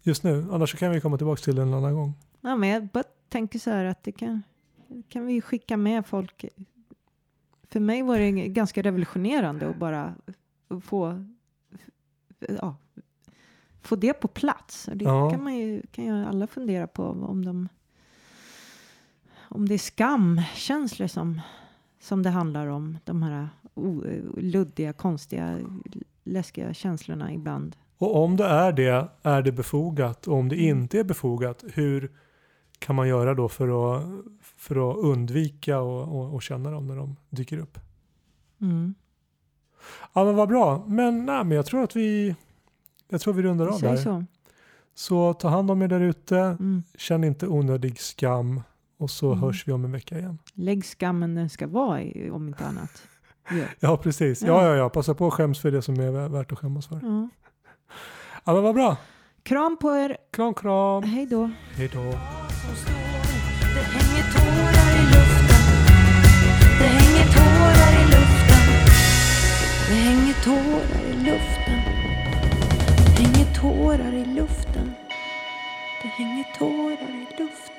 Just 0.04 0.24
nu, 0.24 0.48
annars 0.52 0.76
kan 0.76 0.92
vi 0.92 1.02
komma 1.02 1.18
tillbaka 1.18 1.42
till 1.42 1.56
det 1.56 1.62
en 1.62 1.74
annan 1.74 1.96
gång. 1.96 2.14
Ja, 2.42 2.56
men 2.56 2.70
jag 2.70 2.88
bara 2.88 3.04
tänker 3.30 3.60
så 3.60 3.70
här 3.72 3.86
att 3.86 4.04
det 4.04 4.12
kan, 4.12 4.44
kan 5.10 5.26
vi 5.26 5.42
skicka 5.42 5.78
med 5.78 6.06
folk. 6.06 6.46
För 7.70 7.80
mig 7.80 8.02
var 8.02 8.20
det 8.20 8.32
ganska 8.32 8.82
revolutionerande 8.82 9.70
att 9.70 9.78
bara 9.78 10.16
få, 10.84 11.26
ja, 12.62 12.76
få 13.82 13.96
det 13.96 14.14
på 14.14 14.28
plats. 14.28 14.88
Och 14.88 14.98
Det 14.98 15.06
Ja. 15.06 15.30
kan 15.30 15.44
man 15.44 15.56
ju, 15.56 15.82
kan 15.92 16.06
ju 16.06 16.26
alla 16.26 16.48
fundera 16.48 16.88
på 16.88 17.04
om 17.04 17.46
de 17.46 17.70
om 19.50 19.68
det 19.68 19.74
är 19.74 19.78
skamkänslor 19.78 21.08
som, 21.08 21.42
som 22.00 22.24
det 22.24 22.30
handlar 22.30 22.68
om. 22.68 22.98
De 23.04 23.24
här 23.24 23.50
luddiga, 24.38 24.94
konstiga, 24.94 25.60
läskiga 26.24 26.74
känslorna 26.74 27.34
ibland. 27.34 27.76
Och 27.98 28.24
om 28.24 28.38
det 28.38 28.46
är 28.46 28.72
det, 28.74 29.08
är 29.22 29.42
det 29.42 29.52
befogat? 29.52 30.28
Och 30.28 30.36
om 30.38 30.50
det 30.50 30.56
Mm. 30.56 30.78
inte 30.80 31.00
är 31.00 31.04
befogat, 31.04 31.64
hur 31.74 32.12
kan 32.80 32.96
man 32.96 33.08
göra 33.08 33.34
då 33.34 33.50
för 33.50 33.96
att, 33.98 34.04
för 34.44 34.92
att 34.92 34.98
undvika 34.98 35.80
och, 35.80 36.18
och, 36.20 36.34
och 36.34 36.42
känna 36.44 36.72
dem 36.72 36.88
när 36.88 36.96
de 36.96 37.16
dyker 37.30 37.58
upp? 37.58 37.80
Mm. 38.62 38.96
Ja 40.14 40.24
men 40.26 40.36
vad 40.36 40.50
bra. 40.50 40.86
Men, 40.88 41.26
nej, 41.26 41.44
men 41.44 41.52
jag 41.56 41.66
tror 41.66 41.84
att 41.84 41.96
vi 41.96 42.36
jag 43.10 43.22
tror 43.22 43.34
vi 43.34 43.42
rundar 43.44 43.68
av 43.68 43.82
där. 43.82 43.96
så. 43.98 44.26
Så 44.96 45.34
ta 45.34 45.48
hand 45.50 45.72
om 45.72 45.82
er 45.82 45.88
där 45.88 46.00
ute. 46.02 46.38
Mm. 46.40 46.84
Känn 46.98 47.24
inte 47.24 47.48
onödig 47.48 48.00
skam. 48.00 48.62
Och 48.98 49.10
så 49.10 49.28
Mm. 49.32 49.40
hörs 49.44 49.68
vi 49.68 49.72
om 49.72 49.86
en 49.86 49.92
vecka 49.92 50.20
igen. 50.20 50.38
Lägg 50.54 50.86
skammen 50.86 51.36
den 51.36 51.50
ska 51.50 51.68
vara 51.68 52.02
om 52.32 52.48
inte 52.48 52.66
annat. 52.66 53.04
Ja. 53.50 53.66
Ja 53.80 53.98
precis. 53.98 54.42
Ja 54.42 54.64
Ja. 54.66 54.76
ja. 54.76 54.90
Passa 54.90 55.14
på 55.14 55.26
och 55.28 55.34
skäms 55.34 55.60
för 55.62 55.72
det 55.72 55.82
som 55.82 56.00
är 56.00 56.12
vä- 56.12 56.30
värt 56.32 56.52
att 56.52 56.60
skämmas 56.60 56.88
för. 56.88 56.96
Ja. 57.04 57.30
Ja 58.46 58.54
men 58.54 58.64
vad 58.64 58.76
bra. 58.76 58.96
Kram 59.44 59.78
på 59.78 59.96
er. 59.96 60.18
Kram 60.34 60.54
kram. 60.54 61.04
Hej 61.04 61.26
då. 61.26 61.50
Hej 61.76 61.90
då. 61.94 62.00
Det 62.00 63.84
hänger 63.84 64.24
tårar 64.34 64.92
i 65.00 65.04
luften 65.14 65.64
Det 66.80 66.86
hänger 66.86 67.26
tårar 67.34 67.94
i 68.02 68.06
luften 68.06 68.64
Det 69.88 69.96
hänger 69.96 70.34
tårar 70.44 71.04
i 71.10 71.16
luften 71.26 71.82
Det 73.18 73.24
hänger 73.24 73.54
tårar 73.62 74.14
i 74.14 74.26
luften 74.26 74.94
Det 76.02 76.08
hänger 76.08 76.46
tårar 76.60 77.16
i 77.16 77.28
luften 77.44 77.77